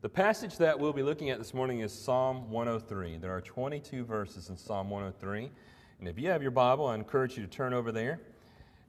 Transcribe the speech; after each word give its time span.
The 0.00 0.08
passage 0.08 0.58
that 0.58 0.78
we'll 0.78 0.92
be 0.92 1.02
looking 1.02 1.30
at 1.30 1.38
this 1.38 1.52
morning 1.52 1.80
is 1.80 1.92
Psalm 1.92 2.52
103. 2.52 3.16
There 3.16 3.34
are 3.34 3.40
22 3.40 4.04
verses 4.04 4.48
in 4.48 4.56
Psalm 4.56 4.90
103. 4.90 5.50
And 5.98 6.08
if 6.08 6.20
you 6.20 6.28
have 6.28 6.40
your 6.40 6.52
Bible, 6.52 6.86
I 6.86 6.94
encourage 6.94 7.36
you 7.36 7.42
to 7.42 7.50
turn 7.50 7.74
over 7.74 7.90
there. 7.90 8.20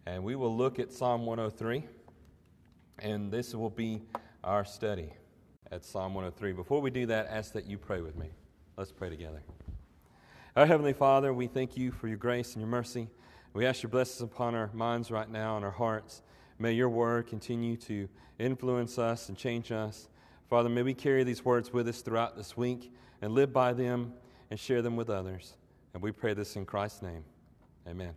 And 0.05 0.23
we 0.23 0.35
will 0.35 0.55
look 0.55 0.77
at 0.77 0.93
Psalm 0.93 1.25
103. 1.25 1.83
And 2.99 3.31
this 3.31 3.55
will 3.55 3.71
be 3.71 4.03
our 4.43 4.63
study 4.63 5.11
at 5.71 5.83
Psalm 5.83 6.13
103. 6.13 6.51
Before 6.51 6.79
we 6.79 6.91
do 6.91 7.07
that, 7.07 7.25
ask 7.31 7.53
that 7.53 7.65
you 7.65 7.79
pray 7.79 8.01
with 8.01 8.15
me. 8.15 8.29
Let's 8.77 8.91
pray 8.91 9.09
together. 9.09 9.41
Our 10.55 10.67
Heavenly 10.67 10.93
Father, 10.93 11.33
we 11.33 11.47
thank 11.47 11.75
you 11.75 11.91
for 11.91 12.07
your 12.07 12.17
grace 12.17 12.53
and 12.53 12.61
your 12.61 12.69
mercy. 12.69 13.07
We 13.53 13.65
ask 13.65 13.81
your 13.81 13.89
blessings 13.89 14.21
upon 14.21 14.53
our 14.53 14.69
minds 14.73 15.09
right 15.09 15.27
now 15.27 15.55
and 15.55 15.65
our 15.65 15.71
hearts. 15.71 16.21
May 16.59 16.73
your 16.73 16.89
word 16.89 17.25
continue 17.25 17.77
to 17.77 18.07
influence 18.37 18.99
us 18.99 19.29
and 19.29 19.35
change 19.35 19.71
us. 19.71 20.07
Father, 20.49 20.67
may 20.67 20.81
we 20.81 20.95
carry 20.95 21.23
these 21.23 21.45
words 21.45 21.71
with 21.71 21.87
us 21.87 22.01
throughout 22.01 22.35
this 22.35 22.57
week 22.57 22.91
and 23.21 23.33
live 23.33 23.53
by 23.53 23.71
them 23.71 24.13
and 24.49 24.59
share 24.59 24.81
them 24.81 24.95
with 24.95 25.07
others. 25.07 25.53
And 25.93 26.01
we 26.01 26.11
pray 26.11 26.33
this 26.33 26.55
in 26.55 26.65
Christ's 26.65 27.03
name. 27.03 27.23
Amen. 27.87 28.13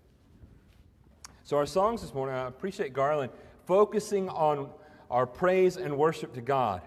So, 1.45 1.59
our 1.59 1.67
songs 1.67 2.01
this 2.01 2.15
morning, 2.15 2.35
I 2.35 2.49
appreciate 2.49 2.95
Garland 2.95 3.33
focusing 3.67 4.31
on 4.31 4.71
our 5.11 5.27
praise 5.27 5.77
and 5.77 5.99
worship 5.99 6.33
to 6.35 6.41
God. 6.41 6.81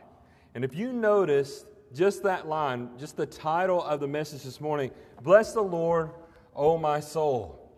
And 0.55 0.65
if 0.65 0.75
you 0.75 0.91
notice 0.91 1.65
just 1.93 2.23
that 2.23 2.47
line, 2.47 2.89
just 2.97 3.15
the 3.15 3.27
title 3.27 3.83
of 3.83 3.99
the 3.99 4.07
message 4.07 4.41
this 4.41 4.59
morning, 4.59 4.89
Bless 5.21 5.53
the 5.53 5.61
Lord, 5.61 6.09
O 6.55 6.75
my 6.79 6.99
soul. 6.99 7.71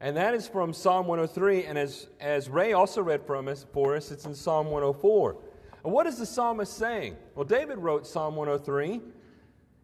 And 0.00 0.16
that 0.16 0.34
is 0.34 0.46
from 0.46 0.72
Psalm 0.72 1.08
103. 1.08 1.64
And 1.64 1.76
as, 1.76 2.06
as 2.20 2.48
Ray 2.48 2.74
also 2.74 3.02
read 3.02 3.26
from 3.26 3.48
us, 3.48 3.66
for 3.72 3.96
us, 3.96 4.12
it's 4.12 4.24
in 4.24 4.36
Psalm 4.36 4.66
104. 4.66 5.36
And 5.84 5.92
what 5.92 6.06
is 6.06 6.18
the 6.18 6.26
psalmist 6.26 6.76
saying? 6.76 7.16
Well, 7.34 7.44
David 7.44 7.78
wrote 7.78 8.06
Psalm 8.06 8.36
103, 8.36 9.00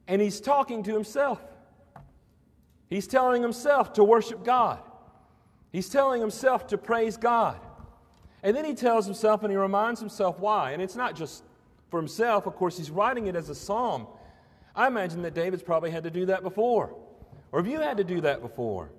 and 0.09 0.20
he's 0.20 0.41
talking 0.41 0.83
to 0.83 0.93
himself. 0.93 1.41
He's 2.89 3.06
telling 3.06 3.42
himself 3.42 3.92
to 3.95 4.05
worship 4.05 4.45
God. 4.45 4.81
He's 5.73 5.89
telling 5.89 6.20
himself 6.20 6.67
to 6.69 6.78
praise 6.78 7.17
God. 7.17 7.61
And 8.42 8.56
then 8.56 8.64
he 8.64 8.75
tells 8.75 9.06
himself 9.06 9.42
and 9.42 9.51
he 9.51 9.56
reminds 9.56 9.98
himself 9.98 10.39
why. 10.39 10.73
And 10.73 10.83
it's 10.83 10.95
not 10.95 11.17
just 11.17 11.42
for 11.91 11.98
himself, 11.98 12.47
of 12.47 12.55
course, 12.55 12.77
he's 12.77 12.91
writing 12.91 13.27
it 13.27 13.34
as 13.34 13.48
a 13.48 13.55
psalm. 13.55 14.06
I 14.77 14.86
imagine 14.86 15.23
that 15.23 15.34
David's 15.34 15.62
probably 15.62 15.91
had 15.91 16.05
to 16.05 16.11
do 16.11 16.27
that 16.27 16.42
before. 16.42 16.95
Or 17.53 17.58
have 17.58 17.67
you 17.67 17.81
had 17.81 17.97
to 17.97 18.05
do 18.05 18.20
that 18.20 18.42
before? 18.42 18.91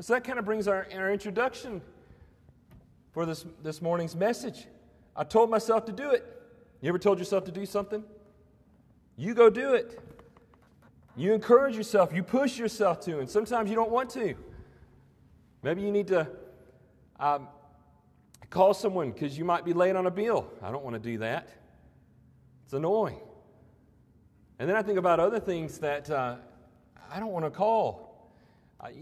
So 0.00 0.12
that 0.14 0.24
kind 0.24 0.38
of 0.38 0.44
brings 0.44 0.68
our, 0.68 0.86
our 0.94 1.12
introduction 1.12 1.82
for 3.12 3.26
this, 3.26 3.44
this 3.62 3.80
morning's 3.80 4.14
message. 4.14 4.66
I 5.16 5.24
told 5.24 5.50
myself 5.50 5.84
to 5.86 5.92
do 5.92 6.10
it. 6.10 6.24
You 6.80 6.88
ever 6.88 6.98
told 6.98 7.18
yourself 7.18 7.44
to 7.44 7.52
do 7.52 7.64
something? 7.66 8.04
You 9.16 9.34
go 9.34 9.48
do 9.48 9.74
it. 9.74 10.00
You 11.16 11.32
encourage 11.32 11.76
yourself, 11.76 12.12
you 12.12 12.24
push 12.24 12.58
yourself 12.58 13.00
to, 13.02 13.20
and 13.20 13.30
sometimes 13.30 13.70
you 13.70 13.76
don't 13.76 13.90
want 13.90 14.10
to. 14.10 14.34
Maybe 15.62 15.82
you 15.82 15.92
need 15.92 16.08
to 16.08 16.28
um, 17.20 17.46
call 18.50 18.74
someone 18.74 19.12
because 19.12 19.38
you 19.38 19.44
might 19.44 19.64
be 19.64 19.72
late 19.72 19.94
on 19.94 20.06
a 20.06 20.10
bill. 20.10 20.48
I 20.60 20.72
don't 20.72 20.82
want 20.82 20.94
to 20.94 21.00
do 21.00 21.18
that. 21.18 21.48
It's 22.64 22.72
annoying. 22.72 23.20
And 24.58 24.68
then 24.68 24.76
I 24.76 24.82
think 24.82 24.98
about 24.98 25.20
other 25.20 25.38
things 25.38 25.78
that 25.78 26.10
uh, 26.10 26.36
I 27.12 27.20
don't 27.20 27.30
want 27.32 27.44
to 27.44 27.50
call. 27.50 28.30
I, 28.80 28.92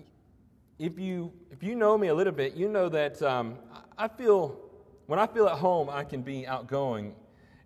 if 0.79 0.99
you, 0.99 1.33
if 1.51 1.63
you 1.63 1.75
know 1.75 1.97
me 1.97 2.09
a 2.09 2.15
little 2.15 2.33
bit, 2.33 2.55
you 2.55 2.69
know 2.69 2.89
that 2.91 3.23
um, 3.23 3.57
I 3.97 4.09
feel, 4.09 4.59
when 5.07 5.19
I 5.19 5.27
feel 5.27 5.47
at 5.47 5.59
home, 5.59 5.89
I 5.91 6.05
can 6.05 6.23
be 6.23 6.47
outgoing 6.47 7.15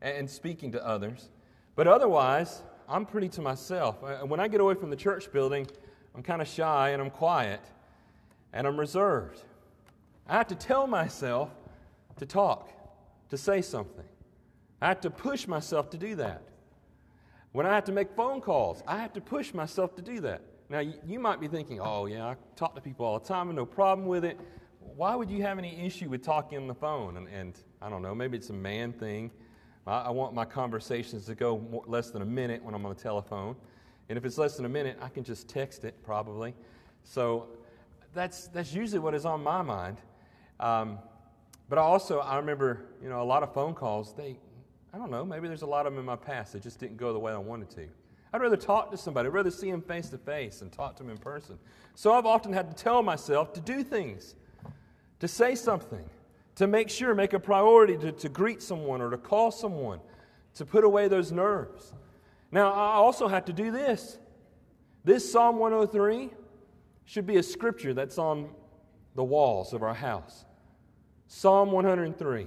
and 0.01 0.29
speaking 0.29 0.73
to 0.73 0.87
others. 0.87 1.29
But 1.75 1.87
otherwise, 1.87 2.62
I'm 2.89 3.05
pretty 3.05 3.28
to 3.31 3.43
myself. 3.43 4.03
Uh, 4.03 4.19
when 4.27 4.41
I 4.41 4.48
get 4.48 4.61
away 4.61 4.75
from 4.75 4.91
the 4.91 4.97
church 4.97 5.33
building, 5.33 5.67
I'm 6.15 6.23
kind 6.23 6.41
of 6.41 6.48
shy 6.48 6.91
and 6.91 7.03
I'm 7.03 7.11
quiet 7.11 7.61
and 8.53 8.67
I'm 8.67 8.78
reserved. 8.78 9.43
I 10.28 10.34
have 10.34 10.49
to 10.49 10.55
tell 10.55 10.87
myself 10.87 11.50
to 12.19 12.27
talk, 12.27 12.71
to 13.31 13.37
say 13.37 13.61
something. 13.61 14.05
I 14.81 14.88
have 14.88 15.00
to 15.03 15.11
push 15.11 15.47
myself 15.47 15.91
to 15.91 15.99
do 15.99 16.15
that. 16.16 16.43
When 17.53 17.66
I 17.66 17.75
have 17.75 17.84
to 17.84 17.93
make 17.93 18.11
phone 18.15 18.41
calls, 18.41 18.82
I 18.87 18.99
have 18.99 19.12
to 19.15 19.21
push 19.21 19.55
myself 19.55 19.94
to 19.97 20.03
do 20.03 20.21
that. 20.21 20.43
Now, 20.69 20.81
you 20.81 21.19
might 21.21 21.41
be 21.41 21.49
thinking, 21.49 21.81
oh, 21.81 22.06
yeah, 22.06 22.27
I 22.27 22.37
talk 22.56 22.75
to 22.75 22.81
people 22.81 23.06
all 23.06 23.19
the 23.19 23.27
time 23.27 23.49
and 23.49 23.56
no 23.56 23.65
problem 23.65 24.09
with 24.09 24.25
it. 24.25 24.38
Why 24.95 25.15
would 25.15 25.31
you 25.31 25.43
have 25.43 25.59
any 25.59 25.85
issue 25.85 26.09
with 26.09 26.23
talking 26.23 26.59
on 26.59 26.67
the 26.67 26.75
phone? 26.75 27.17
And, 27.17 27.29
and 27.29 27.59
I 27.83 27.89
don't 27.89 28.03
know, 28.03 28.15
maybe 28.15 28.37
it's 28.37 28.51
a 28.51 28.55
man 28.55 28.93
thing. 28.93 29.31
I, 29.87 30.03
I 30.03 30.11
want 30.11 30.35
my 30.35 30.45
conversations 30.45 31.27
to 31.27 31.35
go 31.35 31.59
more, 31.59 31.83
less 31.87 32.11
than 32.11 32.23
a 32.23 32.27
minute 32.27 32.63
when 32.63 32.75
I'm 32.75 32.85
on 32.85 32.95
the 32.95 33.01
telephone. 33.01 33.57
And 34.09 34.17
if 34.17 34.25
it's 34.25 34.39
less 34.39 34.57
than 34.57 34.65
a 34.65 34.69
minute, 34.69 34.99
I 35.01 35.09
can 35.09 35.25
just 35.25 35.49
text 35.49 35.85
it 35.85 35.95
probably. 36.05 36.55
So 37.05 37.49
that's, 38.15 38.49
that's 38.49 38.73
usually 38.73 39.01
what 39.01 39.15
is 39.15 39.25
on 39.25 39.43
my 39.43 39.63
mind. 39.63 39.99
Um, 40.61 40.99
but 41.69 41.79
I 41.79 41.83
also, 41.83 42.21
I 42.21 42.37
remember, 42.37 42.87
you 43.03 43.09
know, 43.09 43.21
a 43.23 43.25
lot 43.25 43.43
of 43.43 43.53
phone 43.53 43.75
calls, 43.75 44.15
they, 44.15 44.39
I 44.95 44.99
don't 44.99 45.11
know, 45.11 45.25
maybe 45.25 45.49
there's 45.49 45.63
a 45.63 45.67
lot 45.67 45.87
of 45.87 45.93
them 45.93 46.01
in 46.01 46.07
my 46.07 46.17
past 46.17 46.53
that 46.53 46.63
just 46.63 46.79
didn't 46.79 46.97
go 46.97 47.13
the 47.13 47.19
way 47.19 47.33
I 47.33 47.39
wanted 47.39 47.71
to. 47.71 47.89
I'd 48.33 48.41
rather 48.41 48.57
talk 48.57 48.91
to 48.91 48.97
somebody. 48.97 49.29
I'd 49.29 49.35
rather 49.35 49.51
see 49.51 49.71
them 49.71 49.83
face 49.83 50.09
to 50.11 50.19
face 50.19 50.63
and 50.63 50.71
talk 50.71 50.97
to 50.97 51.03
them 51.03 51.11
in 51.11 51.19
person. 51.19 51.59
So 51.95 52.13
I've 52.13 52.27
often 52.27 52.53
had 52.53 52.69
to 52.69 52.83
tell 52.83 53.03
myself 53.03 53.53
to 53.55 53.61
do 53.61 53.83
things, 53.83 54.35
to 55.21 55.28
say 55.28 55.54
something, 55.54 56.09
to 56.56 56.66
make 56.66 56.91
sure, 56.91 57.15
make 57.15 57.32
a 57.32 57.41
priority 57.41 57.97
to, 57.99 58.12
to 58.12 58.28
greet 58.28 58.62
someone 58.62 59.00
or 59.00 59.10
to 59.10 59.19
call 59.19 59.50
someone, 59.50 60.00
to 60.54 60.65
put 60.65 60.84
away 60.84 61.09
those 61.09 61.32
nerves. 61.32 61.93
Now, 62.50 62.72
I 62.72 62.94
also 62.94 63.28
have 63.28 63.44
to 63.47 63.53
do 63.53 63.71
this. 63.71 64.19
This 65.05 65.31
Psalm 65.31 65.59
103 65.59 66.31
should 67.05 67.26
be 67.26 67.37
a 67.37 67.43
scripture 67.43 67.94
that's 67.94 68.19
on 68.19 68.50
the 69.15 69.25
walls 69.25 69.72
of 69.72 69.82
our 69.82 69.94
house. 69.94 70.44
Psalm 71.28 71.72
103. 71.72 72.47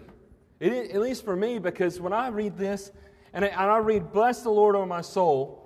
It, 0.60 0.92
at 0.92 1.02
least 1.02 1.24
for 1.24 1.36
me, 1.36 1.60
because 1.60 2.00
when 2.00 2.14
I 2.14 2.28
read 2.28 2.58
this, 2.58 2.92
and 3.34 3.46
I, 3.46 3.50
and 3.50 3.72
I 3.72 3.78
read, 3.78 4.12
Bless 4.12 4.42
the 4.42 4.50
Lord, 4.50 4.76
O 4.76 4.86
my 4.86 5.02
soul, 5.02 5.60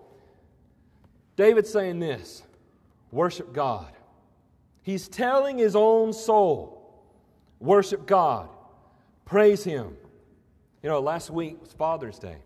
David's 1.35 1.71
saying 1.71 1.99
this 1.99 2.43
worship 3.11 3.53
God. 3.53 3.91
He's 4.81 5.07
telling 5.07 5.57
his 5.57 5.75
own 5.75 6.13
soul, 6.13 6.82
worship 7.63 8.05
God, 8.05 8.49
praise 9.25 9.63
Him. 9.63 9.95
You 10.83 10.89
know, 10.89 10.99
last 10.99 11.29
week 11.29 11.61
was 11.61 11.71
Father's 11.71 12.19
Day. 12.19 12.37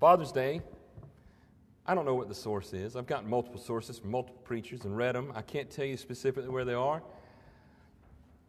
Father's 0.00 0.32
Day, 0.32 0.62
I 1.86 1.94
don't 1.94 2.06
know 2.06 2.14
what 2.14 2.28
the 2.28 2.34
source 2.34 2.72
is. 2.72 2.96
I've 2.96 3.06
gotten 3.06 3.28
multiple 3.28 3.60
sources 3.60 3.98
from 3.98 4.10
multiple 4.10 4.40
preachers 4.42 4.84
and 4.84 4.96
read 4.96 5.14
them. 5.14 5.32
I 5.34 5.42
can't 5.42 5.70
tell 5.70 5.84
you 5.84 5.98
specifically 5.98 6.48
where 6.48 6.64
they 6.64 6.74
are. 6.74 7.02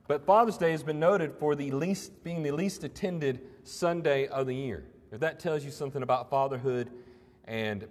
But 0.08 0.26
Father's 0.26 0.58
Day 0.58 0.72
has 0.72 0.84
been 0.84 1.00
noted 1.00 1.34
for 1.38 1.54
the 1.56 1.72
least, 1.72 2.24
being 2.24 2.44
the 2.44 2.52
least 2.52 2.84
attended 2.84 3.42
Sunday 3.64 4.28
of 4.28 4.48
the 4.48 4.56
year. 4.56 4.86
If 5.12 5.20
that 5.20 5.40
tells 5.40 5.66
you 5.66 5.72
something 5.72 6.02
about 6.02 6.30
fatherhood 6.30 6.90
and 7.46 7.86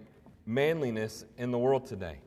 manliness 0.47 1.25
in 1.37 1.51
the 1.51 1.59
world 1.59 1.85
today. 1.85 2.17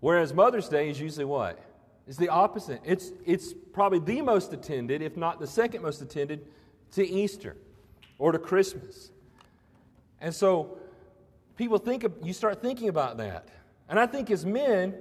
Whereas 0.00 0.32
Mother's 0.32 0.68
Day 0.68 0.88
is 0.88 0.98
usually 0.98 1.24
what? 1.26 1.58
It's 2.06 2.16
the 2.16 2.28
opposite. 2.28 2.80
It's, 2.84 3.10
it's 3.24 3.52
probably 3.72 3.98
the 3.98 4.22
most 4.22 4.52
attended, 4.52 5.02
if 5.02 5.16
not 5.16 5.40
the 5.40 5.46
second 5.46 5.82
most 5.82 6.00
attended, 6.02 6.46
to 6.92 7.06
Easter 7.06 7.56
or 8.18 8.32
to 8.32 8.38
Christmas. 8.38 9.10
And 10.20 10.34
so 10.34 10.78
people 11.56 11.78
think, 11.78 12.04
of, 12.04 12.12
you 12.22 12.32
start 12.32 12.62
thinking 12.62 12.88
about 12.88 13.16
that. 13.18 13.48
And 13.88 13.98
I 13.98 14.06
think 14.06 14.30
as 14.30 14.46
men, 14.46 14.94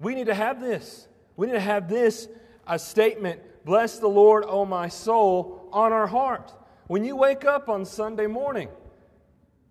we 0.00 0.14
need 0.14 0.26
to 0.26 0.34
have 0.34 0.60
this. 0.60 1.08
We 1.36 1.46
need 1.46 1.54
to 1.54 1.60
have 1.60 1.88
this 1.88 2.28
a 2.66 2.78
statement, 2.78 3.40
Bless 3.64 3.98
the 3.98 4.08
Lord, 4.08 4.44
O 4.46 4.64
my 4.64 4.88
soul, 4.88 5.68
on 5.72 5.92
our 5.92 6.06
heart. 6.06 6.54
When 6.86 7.04
you 7.04 7.16
wake 7.16 7.44
up 7.44 7.68
on 7.68 7.84
Sunday 7.84 8.26
morning, 8.26 8.68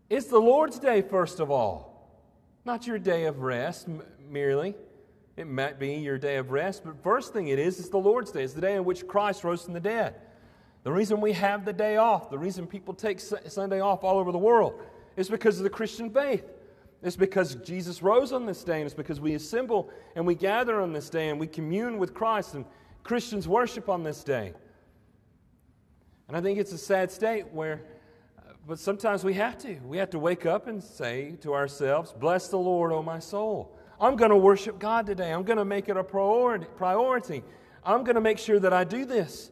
it's 0.10 0.28
the 0.28 0.40
Lord's 0.40 0.80
day, 0.80 1.02
first 1.02 1.40
of 1.40 1.50
all, 1.50 2.10
not 2.66 2.88
your 2.88 3.00
day 3.00 3.26
of 3.26 3.40
rest 3.40 3.88
merely. 4.30 4.76
It 5.38 5.46
might 5.46 5.78
be 5.78 5.94
your 5.94 6.18
day 6.18 6.38
of 6.38 6.50
rest, 6.50 6.84
but 6.84 7.02
first 7.04 7.32
thing 7.32 7.50
it 7.50 7.60
is, 7.60 7.80
it's 7.80 7.90
the 7.90 7.98
Lord's 7.98 8.32
day. 8.32 8.44
It's 8.44 8.54
the 8.54 8.62
day 8.62 8.76
in 8.76 8.84
which 8.84 9.08
Christ 9.08 9.44
rose 9.44 9.64
from 9.64 9.74
the 9.74 9.80
dead. 9.80 10.16
The 10.84 10.92
reason 10.92 11.22
we 11.22 11.34
have 11.34 11.64
the 11.64 11.74
day 11.74 11.98
off, 11.98 12.32
the 12.32 12.40
reason 12.40 12.66
people 12.66 12.96
take 12.96 13.20
Sunday 13.20 13.80
off 13.80 14.04
all 14.04 14.18
over 14.18 14.32
the 14.32 14.38
world, 14.40 14.82
is 15.16 15.30
because 15.30 15.58
of 15.58 15.64
the 15.64 15.70
Christian 15.70 16.10
faith. 16.10 16.44
It's 17.04 17.16
because 17.16 17.56
Jesus 17.56 18.02
rose 18.02 18.32
on 18.32 18.48
this 18.48 18.64
day, 18.64 18.78
and 18.78 18.86
it's 18.86 18.96
because 18.96 19.20
we 19.20 19.36
assemble 19.36 19.92
and 20.16 20.26
we 20.26 20.34
gather 20.34 20.82
on 20.82 20.92
this 20.92 21.10
day 21.10 21.30
and 21.30 21.40
we 21.40 21.46
commune 21.46 22.00
with 22.00 22.16
Christ, 22.16 22.56
and 22.56 22.66
Christians 23.04 23.48
worship 23.48 23.90
on 23.90 24.04
this 24.04 24.24
day. 24.24 24.54
And 26.28 26.36
I 26.36 26.42
think 26.42 26.58
it's 26.58 26.72
a 26.72 26.80
sad 26.80 27.12
state 27.12 27.48
where 27.54 27.84
uh, 28.40 28.54
but 28.68 28.80
sometimes 28.80 29.24
we 29.24 29.36
have 29.36 29.58
to. 29.60 29.76
We 29.86 29.98
have 30.00 30.10
to 30.10 30.20
wake 30.20 30.48
up 30.48 30.68
and 30.68 30.84
say 30.84 31.38
to 31.42 31.54
ourselves, 31.54 32.12
Bless 32.20 32.48
the 32.48 32.58
Lord, 32.58 32.92
O 32.92 33.04
my 33.04 33.20
soul. 33.20 33.77
I'm 34.00 34.16
going 34.16 34.30
to 34.30 34.38
worship 34.38 34.80
God 34.80 35.06
today. 35.06 35.32
I'm 35.34 35.44
going 35.44 35.58
to 35.58 35.66
make 35.66 35.90
it 35.90 35.98
a 35.98 36.04
priority. 36.04 37.44
I'm 37.84 38.04
going 38.04 38.16
to 38.16 38.22
make 38.22 38.38
sure 38.38 38.60
that 38.60 38.74
I 38.74 38.84
do 38.84 39.06
this. 39.06 39.52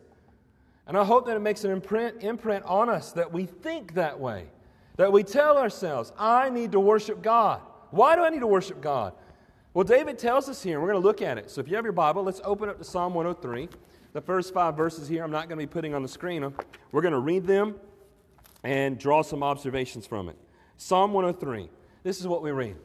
And 0.88 0.96
I 0.96 1.04
hope 1.04 1.26
that 1.26 1.36
it 1.36 1.40
makes 1.40 1.64
an 1.64 1.72
imprint, 1.72 2.22
imprint 2.22 2.64
on 2.66 2.90
us 2.90 3.12
that 3.14 3.32
we 3.32 3.46
think 3.46 3.96
that 3.96 4.20
way. 4.20 4.46
That 4.98 5.12
we 5.12 5.24
tell 5.24 5.58
ourselves, 5.58 6.14
I 6.18 6.50
need 6.50 6.72
to 6.74 6.80
worship 6.80 7.24
God. 7.24 7.62
Why 7.90 8.16
do 8.16 8.24
I 8.24 8.30
need 8.30 8.42
to 8.42 8.48
worship 8.48 8.82
God? 8.82 9.14
Well, 9.74 9.84
David 9.84 10.20
tells 10.20 10.48
us 10.48 10.62
here, 10.62 10.76
and 10.76 10.82
we're 10.82 10.92
going 10.92 11.02
to 11.02 11.08
look 11.08 11.22
at 11.22 11.38
it. 11.38 11.50
So 11.50 11.60
if 11.60 11.68
you 11.68 11.76
have 11.76 11.84
your 11.84 11.92
Bible, 11.92 12.24
let's 12.24 12.40
open 12.44 12.70
up 12.70 12.78
to 12.78 12.84
Psalm 12.84 13.14
103. 13.14 13.68
The 14.14 14.22
first 14.22 14.54
five 14.54 14.78
verses 14.78 15.08
here, 15.08 15.24
I'm 15.24 15.32
not 15.32 15.50
going 15.50 15.60
to 15.60 15.66
be 15.66 15.70
putting 15.70 15.94
on 15.94 16.02
the 16.02 16.08
screen. 16.08 16.54
We're 16.92 17.02
going 17.02 17.14
to 17.14 17.20
read 17.20 17.46
them 17.46 17.76
and 18.64 18.98
draw 18.98 19.22
some 19.22 19.44
observations 19.44 20.06
from 20.08 20.30
it. 20.30 20.38
Psalm 20.78 21.14
103. 21.14 21.70
This 22.04 22.20
is 22.22 22.28
what 22.28 22.42
we 22.42 22.52
read 22.52 22.76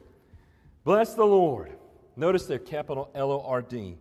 Bless 0.85 1.15
the 1.15 1.25
Lord. 1.25 1.77
Notice 2.17 2.47
their 2.47 2.59
capital 2.59 3.11
L 3.15 3.31
O 3.31 3.43
R 3.47 3.63
D. 3.63 3.97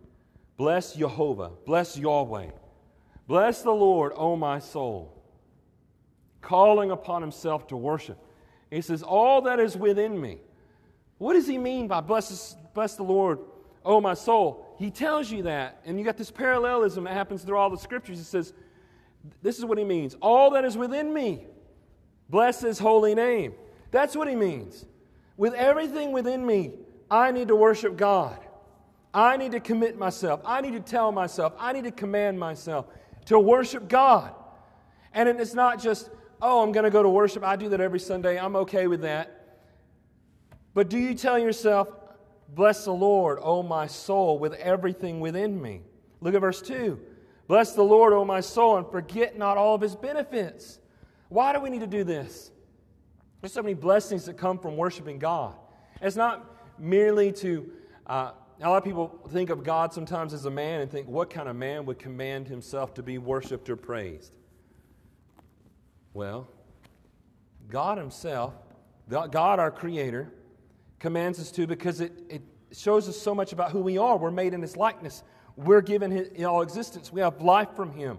Bless 0.56 0.94
Jehovah. 0.94 1.50
Bless 1.64 1.96
Yahweh. 1.96 2.50
Bless 3.26 3.62
the 3.62 3.70
Lord, 3.70 4.12
O 4.16 4.36
my 4.36 4.58
soul. 4.58 5.22
Calling 6.40 6.90
upon 6.90 7.22
himself 7.22 7.66
to 7.68 7.76
worship. 7.76 8.18
He 8.70 8.80
says, 8.80 9.02
All 9.02 9.42
that 9.42 9.60
is 9.60 9.76
within 9.76 10.20
me. 10.20 10.38
What 11.18 11.34
does 11.34 11.46
he 11.46 11.58
mean 11.58 11.86
by 11.86 12.00
bless, 12.00 12.56
bless 12.72 12.96
the 12.96 13.02
Lord, 13.02 13.38
O 13.84 14.00
my 14.00 14.14
soul? 14.14 14.66
He 14.78 14.90
tells 14.90 15.30
you 15.30 15.42
that, 15.42 15.80
and 15.84 15.98
you 15.98 16.04
got 16.04 16.16
this 16.16 16.30
parallelism 16.30 17.04
that 17.04 17.12
happens 17.12 17.42
through 17.42 17.58
all 17.58 17.70
the 17.70 17.76
scriptures. 17.76 18.18
He 18.18 18.24
says, 18.24 18.52
This 19.42 19.58
is 19.58 19.64
what 19.64 19.78
he 19.78 19.84
means. 19.84 20.16
All 20.22 20.50
that 20.50 20.64
is 20.64 20.76
within 20.76 21.12
me. 21.12 21.46
Bless 22.30 22.60
his 22.60 22.78
holy 22.78 23.14
name. 23.14 23.54
That's 23.90 24.16
what 24.16 24.28
he 24.28 24.36
means. 24.36 24.86
With 25.40 25.54
everything 25.54 26.12
within 26.12 26.44
me, 26.44 26.72
I 27.10 27.30
need 27.30 27.48
to 27.48 27.56
worship 27.56 27.96
God. 27.96 28.38
I 29.14 29.38
need 29.38 29.52
to 29.52 29.60
commit 29.60 29.98
myself. 29.98 30.42
I 30.44 30.60
need 30.60 30.74
to 30.74 30.80
tell 30.80 31.12
myself. 31.12 31.54
I 31.58 31.72
need 31.72 31.84
to 31.84 31.90
command 31.90 32.38
myself 32.38 32.84
to 33.24 33.38
worship 33.38 33.88
God. 33.88 34.34
And 35.14 35.30
it's 35.30 35.54
not 35.54 35.82
just, 35.82 36.10
oh, 36.42 36.62
I'm 36.62 36.72
going 36.72 36.84
to 36.84 36.90
go 36.90 37.02
to 37.02 37.08
worship. 37.08 37.42
I 37.42 37.56
do 37.56 37.70
that 37.70 37.80
every 37.80 38.00
Sunday. 38.00 38.38
I'm 38.38 38.54
okay 38.54 38.86
with 38.86 39.00
that. 39.00 39.62
But 40.74 40.90
do 40.90 40.98
you 40.98 41.14
tell 41.14 41.38
yourself, 41.38 41.88
bless 42.54 42.84
the 42.84 42.92
Lord, 42.92 43.38
O 43.40 43.62
my 43.62 43.86
soul, 43.86 44.38
with 44.38 44.52
everything 44.52 45.20
within 45.20 45.58
me? 45.58 45.80
Look 46.20 46.34
at 46.34 46.42
verse 46.42 46.60
2. 46.60 47.00
Bless 47.48 47.72
the 47.72 47.82
Lord, 47.82 48.12
O 48.12 48.26
my 48.26 48.40
soul, 48.40 48.76
and 48.76 48.86
forget 48.90 49.38
not 49.38 49.56
all 49.56 49.74
of 49.74 49.80
his 49.80 49.96
benefits. 49.96 50.80
Why 51.30 51.54
do 51.54 51.60
we 51.60 51.70
need 51.70 51.80
to 51.80 51.86
do 51.86 52.04
this? 52.04 52.50
There's 53.40 53.52
so 53.52 53.62
many 53.62 53.74
blessings 53.74 54.26
that 54.26 54.36
come 54.36 54.58
from 54.58 54.76
worshiping 54.76 55.18
God. 55.18 55.54
It's 56.00 56.16
not 56.16 56.44
merely 56.78 57.32
to, 57.32 57.70
uh, 58.06 58.32
a 58.60 58.68
lot 58.68 58.78
of 58.78 58.84
people 58.84 59.20
think 59.30 59.50
of 59.50 59.64
God 59.64 59.92
sometimes 59.92 60.34
as 60.34 60.44
a 60.44 60.50
man 60.50 60.80
and 60.80 60.90
think, 60.90 61.08
what 61.08 61.30
kind 61.30 61.48
of 61.48 61.56
man 61.56 61.86
would 61.86 61.98
command 61.98 62.48
himself 62.48 62.94
to 62.94 63.02
be 63.02 63.18
worshiped 63.18 63.70
or 63.70 63.76
praised? 63.76 64.34
Well, 66.12 66.48
God 67.68 67.98
Himself, 67.98 68.54
God 69.08 69.34
our 69.34 69.70
Creator, 69.70 70.32
commands 70.98 71.38
us 71.38 71.50
to 71.52 71.66
because 71.66 72.00
it, 72.00 72.12
it 72.28 72.42
shows 72.72 73.08
us 73.08 73.16
so 73.16 73.34
much 73.34 73.52
about 73.52 73.70
who 73.70 73.80
we 73.80 73.96
are. 73.96 74.16
We're 74.16 74.30
made 74.30 74.52
in 74.52 74.60
His 74.60 74.76
likeness, 74.76 75.22
we're 75.56 75.82
given 75.82 76.10
his, 76.10 76.44
all 76.44 76.62
existence, 76.62 77.12
we 77.12 77.20
have 77.20 77.40
life 77.40 77.68
from 77.76 77.92
Him. 77.92 78.18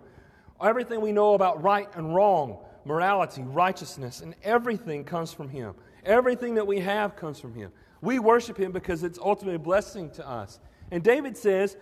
Everything 0.63 1.01
we 1.01 1.11
know 1.11 1.33
about 1.33 1.63
right 1.63 1.87
and 1.95 2.13
wrong, 2.13 2.59
morality, 2.85 3.43
righteousness, 3.43 4.21
and 4.21 4.35
everything 4.43 5.03
comes 5.03 5.33
from 5.33 5.49
Him. 5.49 5.75
Everything 6.05 6.55
that 6.55 6.65
we 6.65 6.79
have 6.79 7.15
comes 7.15 7.39
from 7.39 7.53
Him. 7.53 7.71
We 8.01 8.19
worship 8.19 8.57
Him 8.57 8.71
because 8.71 9.03
it's 9.03 9.19
ultimately 9.19 9.55
a 9.55 9.59
blessing 9.59 10.09
to 10.11 10.27
us. 10.27 10.59
And 10.91 11.03
David 11.03 11.37
says, 11.37 11.77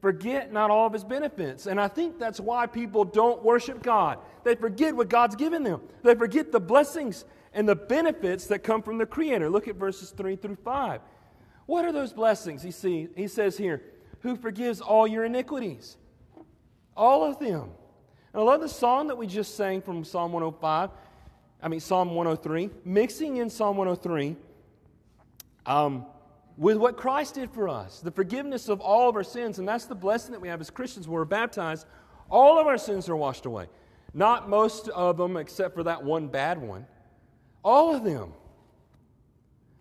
Forget 0.00 0.52
not 0.52 0.70
all 0.70 0.88
of 0.88 0.92
His 0.92 1.04
benefits. 1.04 1.66
And 1.66 1.80
I 1.80 1.86
think 1.86 2.18
that's 2.18 2.40
why 2.40 2.66
people 2.66 3.04
don't 3.04 3.42
worship 3.42 3.82
God. 3.82 4.18
They 4.42 4.56
forget 4.56 4.96
what 4.96 5.08
God's 5.08 5.36
given 5.36 5.62
them, 5.62 5.80
they 6.02 6.14
forget 6.14 6.52
the 6.52 6.60
blessings 6.60 7.24
and 7.54 7.68
the 7.68 7.76
benefits 7.76 8.46
that 8.46 8.60
come 8.60 8.82
from 8.82 8.98
the 8.98 9.06
Creator. 9.06 9.50
Look 9.50 9.68
at 9.68 9.76
verses 9.76 10.10
3 10.10 10.36
through 10.36 10.56
5. 10.56 11.00
What 11.66 11.84
are 11.84 11.92
those 11.92 12.12
blessings? 12.12 12.62
He, 12.62 12.70
see, 12.70 13.08
he 13.14 13.28
says 13.28 13.56
here, 13.56 13.82
Who 14.20 14.36
forgives 14.36 14.80
all 14.80 15.06
your 15.06 15.24
iniquities? 15.24 15.96
All 16.96 17.24
of 17.24 17.38
them. 17.38 17.70
And 18.32 18.40
I 18.40 18.44
love 18.44 18.60
the 18.60 18.68
song 18.68 19.08
that 19.08 19.16
we 19.16 19.26
just 19.26 19.56
sang 19.56 19.82
from 19.82 20.04
Psalm 20.04 20.32
105. 20.32 20.90
I 21.62 21.68
mean, 21.68 21.80
Psalm 21.80 22.14
103. 22.14 22.70
Mixing 22.84 23.36
in 23.36 23.50
Psalm 23.50 23.76
103 23.76 24.36
um, 25.66 26.06
with 26.56 26.76
what 26.76 26.96
Christ 26.96 27.34
did 27.34 27.50
for 27.50 27.68
us, 27.68 28.00
the 28.00 28.10
forgiveness 28.10 28.68
of 28.68 28.80
all 28.80 29.08
of 29.08 29.16
our 29.16 29.24
sins. 29.24 29.58
And 29.58 29.68
that's 29.68 29.84
the 29.84 29.94
blessing 29.94 30.32
that 30.32 30.40
we 30.40 30.48
have 30.48 30.60
as 30.60 30.70
Christians 30.70 31.06
when 31.06 31.14
we're 31.14 31.24
baptized. 31.24 31.86
All 32.30 32.58
of 32.58 32.66
our 32.66 32.78
sins 32.78 33.08
are 33.08 33.16
washed 33.16 33.46
away. 33.46 33.66
Not 34.14 34.48
most 34.48 34.88
of 34.88 35.16
them, 35.16 35.36
except 35.36 35.74
for 35.74 35.82
that 35.84 36.02
one 36.02 36.28
bad 36.28 36.60
one. 36.60 36.86
All 37.62 37.94
of 37.94 38.04
them. 38.04 38.32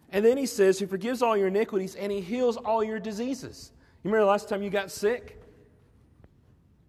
And 0.09 0.25
then 0.25 0.37
he 0.37 0.45
says, 0.45 0.77
He 0.77 0.85
forgives 0.85 1.21
all 1.21 1.35
your 1.37 1.47
iniquities 1.47 1.95
and 1.95 2.11
He 2.11 2.21
heals 2.21 2.57
all 2.57 2.83
your 2.83 2.99
diseases. 2.99 3.71
You 4.03 4.09
remember 4.09 4.25
the 4.25 4.31
last 4.31 4.49
time 4.49 4.61
you 4.61 4.69
got 4.69 4.91
sick? 4.91 5.41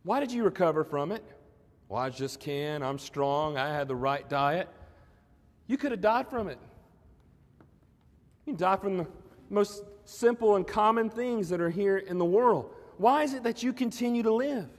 Why 0.02 0.20
did 0.20 0.32
you 0.32 0.42
recover 0.42 0.82
from 0.84 1.12
it? 1.12 1.24
Well, 1.92 2.00
I 2.00 2.08
just 2.08 2.40
can. 2.40 2.82
I'm 2.82 2.98
strong. 2.98 3.58
I 3.58 3.68
had 3.68 3.86
the 3.86 3.94
right 3.94 4.26
diet. 4.26 4.66
You 5.66 5.76
could 5.76 5.90
have 5.90 6.00
died 6.00 6.26
from 6.26 6.48
it. 6.48 6.58
You 8.46 8.54
die 8.54 8.76
from 8.76 8.96
the 8.96 9.06
most 9.50 9.84
simple 10.06 10.56
and 10.56 10.66
common 10.66 11.10
things 11.10 11.50
that 11.50 11.60
are 11.60 11.68
here 11.68 11.98
in 11.98 12.16
the 12.16 12.24
world. 12.24 12.74
Why 12.96 13.24
is 13.24 13.34
it 13.34 13.42
that 13.42 13.62
you 13.62 13.74
continue 13.74 14.22
to 14.22 14.32
live? 14.32 14.70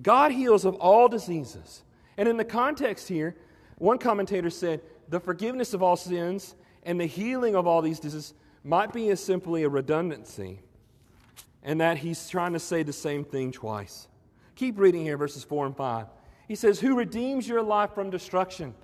God 0.00 0.32
heals 0.32 0.64
of 0.64 0.76
all 0.76 1.08
diseases. 1.08 1.82
And 2.16 2.26
in 2.26 2.38
the 2.38 2.44
context 2.46 3.06
here, 3.06 3.36
one 3.76 3.98
commentator 3.98 4.48
said 4.48 4.80
the 5.10 5.20
forgiveness 5.20 5.74
of 5.74 5.82
all 5.82 5.96
sins 5.96 6.54
and 6.84 6.98
the 6.98 7.04
healing 7.04 7.54
of 7.54 7.66
all 7.66 7.82
these 7.82 8.00
diseases 8.00 8.32
might 8.64 8.94
be 8.94 9.10
as 9.10 9.22
simply 9.22 9.62
a 9.62 9.68
redundancy, 9.68 10.60
and 11.62 11.82
that 11.82 11.98
he's 11.98 12.30
trying 12.30 12.54
to 12.54 12.60
say 12.60 12.82
the 12.82 12.94
same 12.94 13.24
thing 13.24 13.52
twice. 13.52 14.08
Keep 14.62 14.78
reading 14.78 15.02
here, 15.02 15.16
verses 15.16 15.42
4 15.42 15.66
and 15.66 15.76
5. 15.76 16.06
He 16.46 16.54
says, 16.54 16.78
Who 16.78 16.94
redeems 16.94 17.48
your 17.48 17.64
life 17.64 17.96
from 17.96 18.10
destruction? 18.10 18.76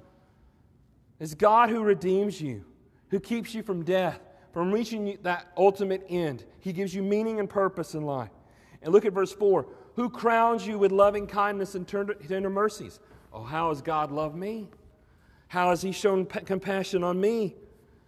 It's 1.21 1.35
God 1.35 1.71
who 1.71 1.85
redeems 1.85 2.41
you, 2.41 2.65
who 3.11 3.21
keeps 3.21 3.55
you 3.55 3.63
from 3.63 3.85
death, 3.85 4.19
from 4.53 4.73
reaching 4.73 5.19
that 5.23 5.47
ultimate 5.57 6.05
end. 6.09 6.45
He 6.59 6.73
gives 6.73 6.93
you 6.93 7.05
meaning 7.05 7.39
and 7.39 7.49
purpose 7.49 7.95
in 7.95 8.03
life. 8.03 8.33
And 8.83 8.93
look 8.93 9.05
at 9.05 9.13
verse 9.13 9.33
4 9.33 9.69
Who 9.95 10.11
crowns 10.11 10.67
you 10.67 10.81
with 10.81 10.91
loving 10.91 11.29
kindness 11.29 11.77
and 11.77 11.87
tender 11.87 12.51
mercies? 12.51 12.99
Oh, 13.33 13.45
how 13.45 13.69
has 13.69 13.81
God 13.81 14.11
loved 14.11 14.35
me? 14.35 14.67
How 15.47 15.71
has 15.71 15.81
He 15.81 15.93
shown 15.93 16.27
compassion 16.27 17.05
on 17.05 17.21
me? 17.21 17.55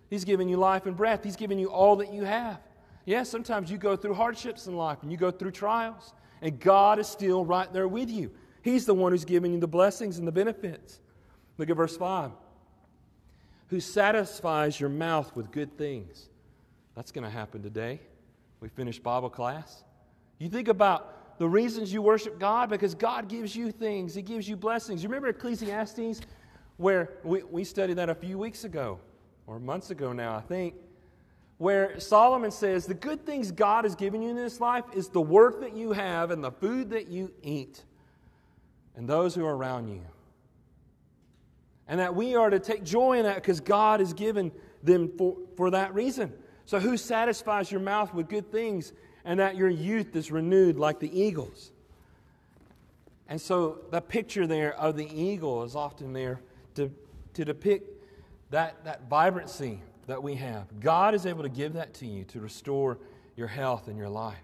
He's 0.09 0.25
given 0.25 0.49
you 0.49 0.57
life 0.57 0.87
and 0.87 0.97
breath, 0.97 1.23
He's 1.23 1.37
given 1.37 1.57
you 1.57 1.69
all 1.71 1.95
that 1.95 2.13
you 2.13 2.25
have. 2.25 2.59
Yes, 3.05 3.31
sometimes 3.31 3.71
you 3.71 3.79
go 3.79 3.95
through 3.95 4.15
hardships 4.15 4.67
in 4.67 4.77
life 4.77 4.99
and 5.03 5.13
you 5.13 5.17
go 5.17 5.31
through 5.31 5.53
trials, 5.53 6.15
and 6.43 6.59
God 6.59 6.99
is 6.99 7.07
still 7.07 7.45
right 7.45 7.73
there 7.73 7.89
with 7.89 8.11
you. 8.11 8.31
He's 8.63 8.87
the 8.87 8.95
one 8.95 9.13
who's 9.13 9.25
giving 9.25 9.53
you 9.53 9.61
the 9.61 9.69
blessings 9.69 10.19
and 10.19 10.27
the 10.27 10.33
benefits. 10.33 11.01
Look 11.59 11.71
at 11.71 11.77
verse 11.77 11.97
5 11.97 12.31
who 13.71 13.79
satisfies 13.79 14.81
your 14.81 14.91
mouth 14.91 15.35
with 15.37 15.51
good 15.53 15.79
things. 15.79 16.29
That's 16.97 17.13
going 17.13 17.25
to 17.25 17.31
happen 17.31 17.63
today. 17.63 18.01
We 18.61 18.69
finished 18.69 19.03
Bible 19.03 19.31
class. 19.31 19.85
You 20.39 20.49
think 20.49 20.67
about 20.67 21.39
the 21.39 21.49
reasons 21.49 21.93
you 21.93 22.03
worship 22.03 22.39
God 22.39 22.69
because 22.69 22.95
God 22.95 23.29
gives 23.29 23.55
you 23.55 23.71
things, 23.71 24.15
He 24.15 24.23
gives 24.23 24.49
you 24.49 24.57
blessings. 24.57 25.03
You 25.03 25.09
remember 25.09 25.29
Ecclesiastes, 25.29 26.21
where 26.77 27.11
we, 27.23 27.45
we 27.45 27.63
studied 27.63 27.95
that 27.95 28.11
a 28.11 28.15
few 28.15 28.39
weeks 28.39 28.65
ago, 28.65 28.99
or 29.47 29.61
months 29.61 29.91
ago 29.91 30.13
now, 30.13 30.35
I 30.35 30.41
think, 30.41 30.75
where 31.61 32.01
Solomon 32.01 32.51
says 32.51 32.87
the 32.87 32.95
good 32.95 33.27
things 33.27 33.53
God 33.53 33.85
has 33.85 33.95
given 33.95 34.23
you 34.23 34.31
in 34.31 34.37
this 34.37 34.63
life 34.63 34.85
is 34.95 35.11
the 35.11 35.21
work 35.21 35.61
that 35.61 35.77
you 35.77 35.93
have 35.93 36.31
and 36.31 36.43
the 36.43 36.51
food 36.51 36.89
that 36.89 37.09
you 37.09 37.31
eat 37.43 37.85
and 38.97 39.07
those 39.07 39.35
who 39.35 39.45
are 39.45 39.55
around 39.55 39.89
you 39.89 40.01
and 41.87 42.01
that 42.01 42.15
we 42.15 42.35
are 42.35 42.49
to 42.49 42.59
take 42.59 42.83
joy 42.83 43.19
in 43.19 43.25
that 43.25 43.35
because 43.35 43.61
God 43.61 44.01
has 44.01 44.15
given 44.15 44.51
them 44.83 45.13
for, 45.19 45.37
for 45.55 45.71
that 45.73 45.93
reason. 45.93 46.33
So, 46.65 46.81
who 46.81 46.97
satisfies 46.97 47.71
your 47.71 47.83
mouth 47.83 48.15
with 48.15 48.31
good 48.31 48.51
things 48.51 48.95
and 49.27 49.39
that 49.39 49.55
your 49.55 49.69
youth 49.69 50.17
is 50.17 50.33
renewed 50.33 50.79
like 50.79 50.99
the 50.99 51.21
eagles? 51.21 51.73
And 53.29 53.39
so, 53.39 53.81
the 53.91 54.01
picture 54.01 54.47
there 54.47 54.73
of 54.79 54.97
the 54.97 55.07
eagle 55.15 55.63
is 55.65 55.77
often 55.77 56.15
there 56.15 56.41
to, 56.77 56.91
to 57.35 57.45
depict 57.45 58.03
that, 58.51 58.83
that 58.87 59.11
vibrancy 59.11 59.83
that 60.11 60.21
we 60.21 60.35
have. 60.35 60.67
God 60.81 61.15
is 61.15 61.25
able 61.25 61.45
to 61.45 61.49
give 61.49 61.75
that 61.75 61.95
to 61.95 62.07
you 62.07 62.25
to 62.25 62.41
restore 62.41 62.99
your 63.37 63.47
health 63.47 63.87
and 63.87 63.97
your 63.97 64.09
life. 64.09 64.43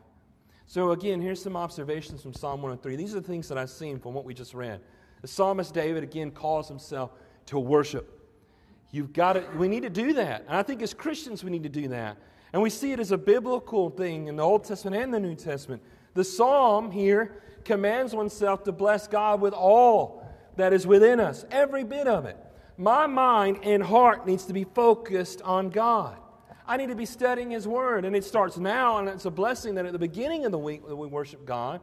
So, 0.65 0.93
again, 0.93 1.21
here's 1.21 1.43
some 1.43 1.57
observations 1.57 2.23
from 2.23 2.35
Psalm 2.35 2.63
103. 2.63 2.95
These 2.95 3.17
are 3.17 3.21
the 3.21 3.27
things 3.27 3.49
that 3.49 3.59
I've 3.59 3.71
seen 3.71 3.99
from 3.99 4.15
what 4.15 4.25
we 4.25 4.33
just 4.33 4.55
read. 4.55 4.81
The 5.23 5.29
psalmist 5.29 5.75
David 5.75 6.05
again 6.05 6.31
calls 6.31 6.69
himself 6.69 7.11
to 7.47 7.59
worship. 7.59 8.17
You've 8.93 9.13
got 9.13 9.33
to, 9.33 9.45
we 9.57 9.67
need 9.67 9.83
to 9.83 9.91
do 9.91 10.13
that. 10.13 10.45
And 10.47 10.57
I 10.57 10.63
think 10.63 10.83
as 10.83 10.95
Christians, 10.95 11.43
we 11.43 11.51
need 11.51 11.65
to 11.65 11.69
do 11.69 11.89
that. 11.89 12.17
And 12.53 12.63
we 12.63 12.71
see 12.71 12.93
it 12.93 13.01
as 13.01 13.11
a 13.11 13.19
biblical 13.19 13.91
thing 13.91 14.29
in 14.29 14.37
the 14.37 14.45
Old 14.45 14.63
Testament 14.63 15.03
and 15.03 15.13
the 15.13 15.19
New 15.19 15.35
Testament. 15.35 15.83
The 16.15 16.23
psalm 16.23 16.93
here 16.93 17.43
commands 17.65 18.15
oneself 18.15 18.63
to 18.65 18.73
bless 18.73 19.09
God 19.09 19.41
with 19.41 19.53
all 19.53 20.25
that 20.55 20.73
is 20.73 20.87
within 20.87 21.19
us, 21.19 21.45
every 21.51 21.83
bit 21.83 22.07
of 22.07 22.25
it. 22.25 22.39
My 22.79 23.07
mind 23.07 23.61
and 23.63 23.83
heart 23.83 24.27
needs 24.27 24.45
to 24.47 24.53
be 24.53 24.65
focused 24.65 25.41
on 25.43 25.71
God. 25.71 26.19
I 26.67 26.77
need 26.77 26.89
to 26.89 26.95
be 26.95 27.07
studying 27.07 27.51
His 27.51 27.67
Word. 27.67 28.05
And 28.05 28.15
it 28.15 28.25
starts 28.25 28.59
now, 28.59 28.99
and 28.99 29.09
it's 29.09 29.25
a 29.25 29.31
blessing 29.31 29.77
that 29.77 29.87
at 29.87 29.93
the 29.93 29.99
beginning 29.99 30.45
of 30.45 30.53
the 30.53 30.59
week 30.59 30.87
that 30.87 30.97
we 30.97 31.07
worship 31.07 31.47
God. 31.47 31.81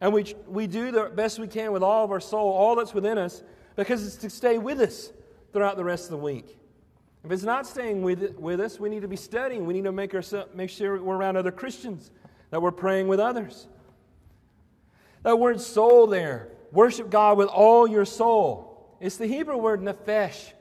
And 0.00 0.12
we, 0.12 0.34
we 0.46 0.66
do 0.66 0.90
the 0.90 1.04
best 1.04 1.38
we 1.38 1.46
can 1.46 1.72
with 1.72 1.82
all 1.82 2.04
of 2.04 2.10
our 2.10 2.20
soul, 2.20 2.52
all 2.52 2.74
that's 2.74 2.94
within 2.94 3.18
us, 3.18 3.42
because 3.76 4.06
it's 4.06 4.16
to 4.16 4.30
stay 4.30 4.58
with 4.58 4.80
us 4.80 5.12
throughout 5.52 5.76
the 5.76 5.84
rest 5.84 6.04
of 6.04 6.10
the 6.12 6.18
week. 6.18 6.56
If 7.24 7.30
it's 7.32 7.42
not 7.42 7.66
staying 7.66 8.02
with, 8.02 8.36
with 8.38 8.60
us, 8.60 8.80
we 8.80 8.88
need 8.88 9.02
to 9.02 9.08
be 9.08 9.16
studying. 9.16 9.66
We 9.66 9.74
need 9.74 9.84
to 9.84 9.92
make, 9.92 10.14
ourselves, 10.14 10.54
make 10.54 10.70
sure 10.70 11.02
we're 11.02 11.16
around 11.16 11.36
other 11.36 11.52
Christians, 11.52 12.10
that 12.50 12.62
we're 12.62 12.70
praying 12.70 13.08
with 13.08 13.20
others. 13.20 13.66
That 15.22 15.38
word 15.38 15.60
soul 15.60 16.06
there, 16.06 16.48
worship 16.72 17.10
God 17.10 17.36
with 17.36 17.48
all 17.48 17.86
your 17.86 18.06
soul. 18.06 18.69
It's 19.00 19.16
the 19.16 19.26
Hebrew 19.26 19.56
word 19.56 19.80
nephesh. 19.80 20.52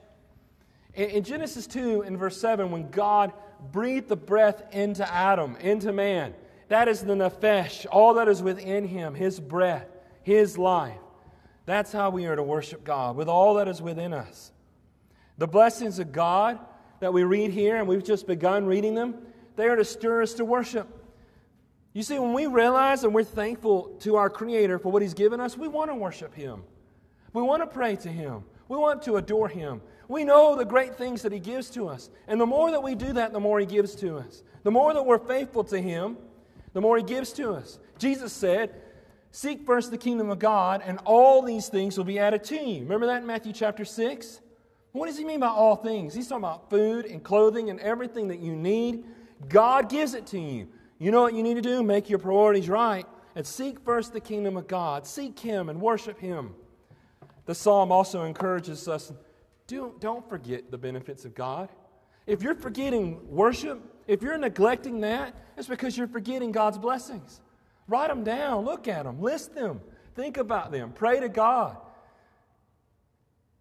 In, 0.93 1.23
Genesis 1.23 1.67
2, 1.67 2.01
in 2.03 2.17
verse 2.17 2.39
7, 2.39 2.71
when 2.71 2.89
God 2.89 3.33
breathed 3.71 4.07
the 4.07 4.15
breath 4.15 4.63
into 4.73 5.11
Adam, 5.13 5.55
into 5.57 5.93
man, 5.93 6.33
that 6.69 6.87
is 6.87 7.01
the 7.01 7.13
nephesh, 7.13 7.85
all 7.91 8.15
that 8.15 8.27
is 8.27 8.41
within 8.41 8.85
him, 8.85 9.13
his 9.13 9.39
breath, 9.39 9.87
his 10.23 10.57
life. 10.57 10.97
That's 11.65 11.91
how 11.91 12.09
we 12.09 12.25
are 12.25 12.35
to 12.35 12.43
worship 12.43 12.83
God, 12.83 13.15
with 13.15 13.27
all 13.27 13.55
that 13.55 13.67
is 13.67 13.81
within 13.81 14.13
us. 14.13 14.51
The 15.37 15.47
blessings 15.47 15.99
of 15.99 16.11
God 16.11 16.59
that 16.99 17.13
we 17.13 17.23
read 17.23 17.51
here, 17.51 17.77
and 17.77 17.87
we've 17.87 18.03
just 18.03 18.25
begun 18.25 18.65
reading 18.65 18.95
them, 18.95 19.15
they 19.55 19.67
are 19.67 19.75
to 19.75 19.85
stir 19.85 20.21
us 20.21 20.33
to 20.35 20.45
worship. 20.45 20.87
You 21.93 22.03
see, 22.03 22.19
when 22.19 22.33
we 22.33 22.45
realize 22.45 23.03
and 23.03 23.13
we're 23.13 23.23
thankful 23.23 23.95
to 24.01 24.15
our 24.15 24.29
Creator 24.29 24.79
for 24.79 24.91
what 24.91 25.01
He's 25.01 25.13
given 25.13 25.39
us, 25.39 25.57
we 25.57 25.67
want 25.67 25.91
to 25.91 25.95
worship 25.95 26.33
Him. 26.33 26.63
We 27.33 27.41
want 27.41 27.61
to 27.61 27.67
pray 27.67 27.95
to 27.97 28.09
Him. 28.09 28.43
We 28.67 28.77
want 28.77 29.01
to 29.03 29.17
adore 29.17 29.47
Him. 29.47 29.81
We 30.07 30.23
know 30.23 30.55
the 30.55 30.65
great 30.65 30.95
things 30.95 31.21
that 31.21 31.31
He 31.31 31.39
gives 31.39 31.69
to 31.71 31.87
us. 31.87 32.09
And 32.27 32.39
the 32.39 32.45
more 32.45 32.71
that 32.71 32.81
we 32.81 32.95
do 32.95 33.13
that, 33.13 33.33
the 33.33 33.39
more 33.39 33.59
He 33.59 33.65
gives 33.65 33.95
to 33.95 34.17
us. 34.17 34.43
The 34.63 34.71
more 34.71 34.93
that 34.93 35.05
we're 35.05 35.19
faithful 35.19 35.63
to 35.65 35.79
Him, 35.79 36.17
the 36.73 36.81
more 36.81 36.97
He 36.97 37.03
gives 37.03 37.31
to 37.33 37.53
us. 37.53 37.79
Jesus 37.97 38.33
said, 38.33 38.73
Seek 39.31 39.65
first 39.65 39.91
the 39.91 39.97
kingdom 39.97 40.31
of 40.31 40.39
God, 40.39 40.81
and 40.83 40.99
all 41.05 41.43
these 41.43 41.67
things 41.67 41.97
will 41.97 42.05
be 42.05 42.17
added 42.17 42.43
to 42.45 42.55
you. 42.55 42.81
Remember 42.81 43.05
that 43.05 43.21
in 43.21 43.27
Matthew 43.27 43.53
chapter 43.53 43.85
6? 43.85 44.41
What 44.91 45.05
does 45.05 45.17
He 45.17 45.23
mean 45.23 45.39
by 45.39 45.47
all 45.47 45.75
things? 45.75 46.15
He's 46.15 46.27
talking 46.27 46.43
about 46.43 46.69
food 46.69 47.05
and 47.05 47.23
clothing 47.23 47.69
and 47.69 47.79
everything 47.79 48.29
that 48.29 48.39
you 48.39 48.55
need. 48.55 49.03
God 49.47 49.89
gives 49.89 50.15
it 50.15 50.25
to 50.27 50.39
you. 50.39 50.67
You 50.97 51.11
know 51.11 51.21
what 51.21 51.35
you 51.35 51.43
need 51.43 51.53
to 51.53 51.61
do? 51.61 51.83
Make 51.83 52.09
your 52.09 52.19
priorities 52.19 52.67
right 52.67 53.05
and 53.35 53.45
seek 53.45 53.79
first 53.81 54.13
the 54.13 54.19
kingdom 54.19 54.57
of 54.57 54.67
God. 54.67 55.05
Seek 55.05 55.39
Him 55.39 55.69
and 55.69 55.79
worship 55.79 56.19
Him. 56.19 56.55
The 57.49 57.55
psalm 57.55 57.91
also 57.91 58.25
encourages 58.25 58.87
us 58.87 59.11
do, 59.65 59.95
don't 59.99 60.29
forget 60.29 60.69
the 60.69 60.77
benefits 60.77 61.25
of 61.25 61.33
God. 61.33 61.69
If 62.27 62.43
you're 62.43 62.53
forgetting 62.53 63.27
worship, 63.27 63.81
if 64.05 64.21
you're 64.21 64.37
neglecting 64.37 65.01
that, 65.01 65.33
it's 65.57 65.67
because 65.67 65.97
you're 65.97 66.07
forgetting 66.07 66.51
God's 66.51 66.77
blessings. 66.77 67.41
Write 67.87 68.09
them 68.09 68.23
down, 68.23 68.65
look 68.65 68.87
at 68.87 69.05
them, 69.05 69.19
list 69.19 69.55
them, 69.55 69.81
think 70.13 70.37
about 70.37 70.71
them, 70.71 70.91
pray 70.91 71.19
to 71.19 71.27
God. 71.27 71.77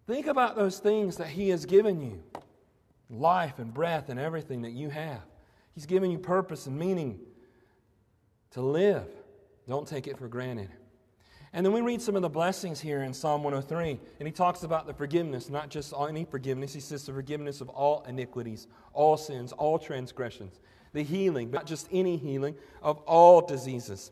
Think 0.05 0.27
about 0.27 0.55
those 0.55 0.77
things 0.77 1.17
that 1.17 1.29
He 1.29 1.49
has 1.49 1.65
given 1.65 1.99
you 1.99 2.21
life 3.09 3.57
and 3.57 3.73
breath 3.73 4.09
and 4.09 4.19
everything 4.19 4.61
that 4.61 4.73
you 4.73 4.89
have. 4.89 5.23
He's 5.73 5.87
given 5.87 6.11
you 6.11 6.19
purpose 6.19 6.67
and 6.67 6.77
meaning 6.77 7.19
to 8.51 8.61
live. 8.61 9.07
Don't 9.67 9.87
take 9.87 10.05
it 10.05 10.19
for 10.19 10.27
granted. 10.27 10.69
And 11.53 11.65
then 11.65 11.73
we 11.73 11.81
read 11.81 12.01
some 12.01 12.15
of 12.15 12.21
the 12.21 12.29
blessings 12.29 12.79
here 12.79 13.01
in 13.01 13.13
Psalm 13.13 13.43
103, 13.43 13.99
and 14.19 14.27
he 14.27 14.31
talks 14.31 14.63
about 14.63 14.85
the 14.85 14.93
forgiveness, 14.93 15.49
not 15.49 15.69
just 15.69 15.93
any 15.97 16.23
forgiveness. 16.23 16.73
He 16.73 16.79
says 16.79 17.05
the 17.05 17.13
forgiveness 17.13 17.59
of 17.59 17.69
all 17.69 18.03
iniquities, 18.07 18.67
all 18.93 19.17
sins, 19.17 19.51
all 19.53 19.79
transgressions, 19.79 20.59
the 20.93 21.01
healing, 21.01 21.49
not 21.49 21.65
just 21.65 21.87
any 21.91 22.17
healing, 22.17 22.55
of 22.83 22.99
all 22.99 23.41
diseases. 23.41 24.11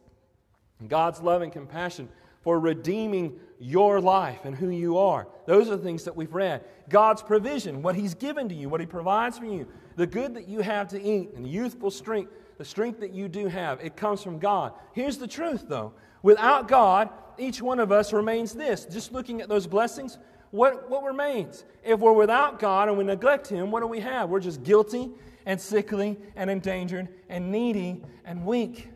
God's 0.88 1.22
love 1.22 1.44
and 1.44 1.51
compassion 1.51 2.10
for 2.41 2.60
redeeming 2.60 3.39
your 3.60 4.01
life 4.01 4.46
and 4.46 4.56
who 4.56 4.70
you 4.70 4.98
are. 4.98 5.27
Those 5.46 5.67
are 5.67 5.77
the 5.77 5.84
things 5.84 6.06
that 6.06 6.15
we've 6.15 6.34
read. 6.34 6.63
God's 6.89 7.22
provision, 7.22 7.84
what 7.84 7.96
He's 7.96 8.15
given 8.15 8.50
to 8.50 8.56
you, 8.56 8.67
what 8.67 8.79
He 8.79 8.88
provides 8.88 9.38
for 9.38 9.46
you, 9.46 9.67
the 9.96 10.08
good 10.08 10.34
that 10.36 10.48
you 10.48 10.62
have 10.62 10.88
to 10.89 11.01
eat, 11.01 11.34
and 11.36 11.46
the 11.46 11.50
youthful 11.50 11.91
strength 11.91 12.32
the 12.58 12.65
strength 12.65 13.00
that 13.00 13.13
you 13.13 13.27
do 13.27 13.48
have, 13.48 13.79
it 13.82 13.96
comes 13.96 14.24
from 14.24 14.39
God. 14.39 14.74
Here's 14.94 15.17
the 15.17 15.27
truth, 15.27 15.65
though. 15.67 15.94
Without 16.24 16.67
God, 16.67 17.10
each 17.38 17.62
one 17.62 17.79
of 17.79 17.91
us 17.91 18.13
remains 18.13 18.53
this. 18.53 18.86
Just 18.86 19.12
looking 19.12 19.41
at 19.41 19.50
those 19.50 19.67
blessings, 19.67 20.17
what, 20.51 20.89
what 20.89 21.03
remains? 21.03 21.65
If 21.84 22.00
we're 22.00 22.13
without 22.13 22.60
God 22.60 22.89
and 22.89 22.98
we 22.98 23.03
neglect 23.03 23.48
Him, 23.48 23.72
what 23.72 23.82
do 23.82 23.88
we 23.88 24.00
have? 24.00 24.29
We're 24.29 24.39
just 24.39 24.63
guilty 24.63 25.10
and 25.46 25.60
sickly 25.60 26.17
and 26.36 26.50
endangered 26.50 27.10
and 27.29 27.51
needy 27.51 28.03
and 28.25 28.46
weak. 28.46 28.89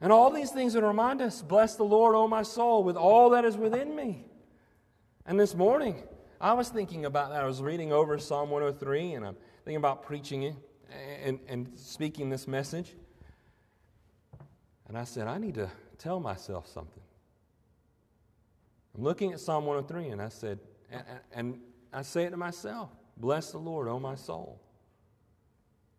And 0.00 0.12
all 0.12 0.30
these 0.30 0.50
things 0.50 0.74
that 0.74 0.82
remind 0.82 1.20
us 1.20 1.42
bless 1.42 1.74
the 1.74 1.84
Lord, 1.84 2.14
O 2.14 2.28
my 2.28 2.42
soul, 2.42 2.84
with 2.84 2.96
all 2.96 3.30
that 3.30 3.44
is 3.44 3.56
within 3.56 3.94
me. 3.94 4.24
And 5.26 5.38
this 5.38 5.54
morning, 5.54 6.02
I 6.40 6.52
was 6.52 6.68
thinking 6.68 7.04
about 7.04 7.30
that. 7.30 7.42
I 7.42 7.46
was 7.46 7.60
reading 7.60 7.92
over 7.92 8.16
Psalm 8.18 8.50
103 8.50 9.14
and 9.14 9.26
I'm 9.26 9.36
thinking 9.64 9.76
about 9.76 10.04
preaching 10.04 10.44
it 10.44 10.54
and, 11.22 11.40
and 11.48 11.70
speaking 11.76 12.30
this 12.30 12.46
message. 12.46 12.94
And 14.86 14.96
I 14.96 15.04
said, 15.04 15.26
I 15.26 15.38
need 15.38 15.54
to 15.56 15.68
tell 15.98 16.20
myself 16.20 16.66
something. 16.66 17.02
I'm 18.96 19.02
looking 19.02 19.32
at 19.32 19.40
Psalm 19.40 19.66
103, 19.66 20.08
and 20.08 20.22
I 20.22 20.28
said, 20.28 20.58
and, 21.32 21.60
I 21.92 22.02
say 22.02 22.24
it 22.24 22.30
to 22.30 22.36
myself 22.36 22.90
Bless 23.16 23.50
the 23.50 23.58
Lord, 23.58 23.88
O 23.88 23.98
my 23.98 24.14
soul, 24.14 24.60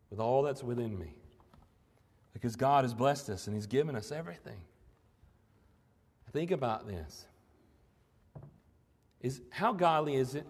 with 0.10 0.20
all 0.20 0.44
that's 0.44 0.64
within 0.64 0.98
me. 0.98 1.16
Because 2.34 2.56
God 2.56 2.84
has 2.84 2.94
blessed 2.94 3.30
us 3.30 3.48
and 3.48 3.56
He's 3.56 3.66
given 3.66 3.96
us 3.96 4.12
everything. 4.12 4.62
Think 6.32 6.52
about 6.52 6.88
this. 6.88 7.26
Is, 9.22 9.42
how 9.50 9.74
godly 9.74 10.16
is 10.16 10.36
it 10.36 10.46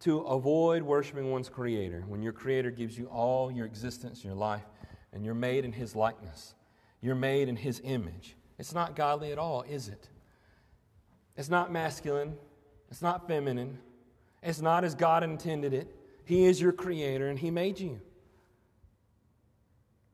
to 0.00 0.20
avoid 0.20 0.82
worshiping 0.82 1.30
one's 1.30 1.48
creator 1.48 2.04
when 2.06 2.22
your 2.22 2.32
creator 2.32 2.70
gives 2.70 2.96
you 2.96 3.06
all 3.06 3.50
your 3.50 3.66
existence, 3.66 4.24
your 4.24 4.34
life, 4.34 4.64
and 5.12 5.24
you're 5.24 5.34
made 5.34 5.64
in 5.64 5.72
his 5.72 5.96
likeness. 5.96 6.54
You're 7.00 7.14
made 7.14 7.48
in 7.48 7.56
his 7.56 7.80
image. 7.84 8.36
It's 8.58 8.74
not 8.74 8.96
godly 8.96 9.32
at 9.32 9.38
all, 9.38 9.62
is 9.62 9.88
it? 9.88 10.08
It's 11.36 11.48
not 11.48 11.70
masculine. 11.70 12.34
It's 12.90 13.02
not 13.02 13.28
feminine. 13.28 13.78
It's 14.42 14.60
not 14.60 14.84
as 14.84 14.94
God 14.94 15.22
intended 15.22 15.72
it. 15.72 15.94
He 16.24 16.44
is 16.44 16.60
your 16.60 16.72
creator 16.72 17.28
and 17.28 17.38
he 17.38 17.50
made 17.50 17.78
you. 17.78 18.00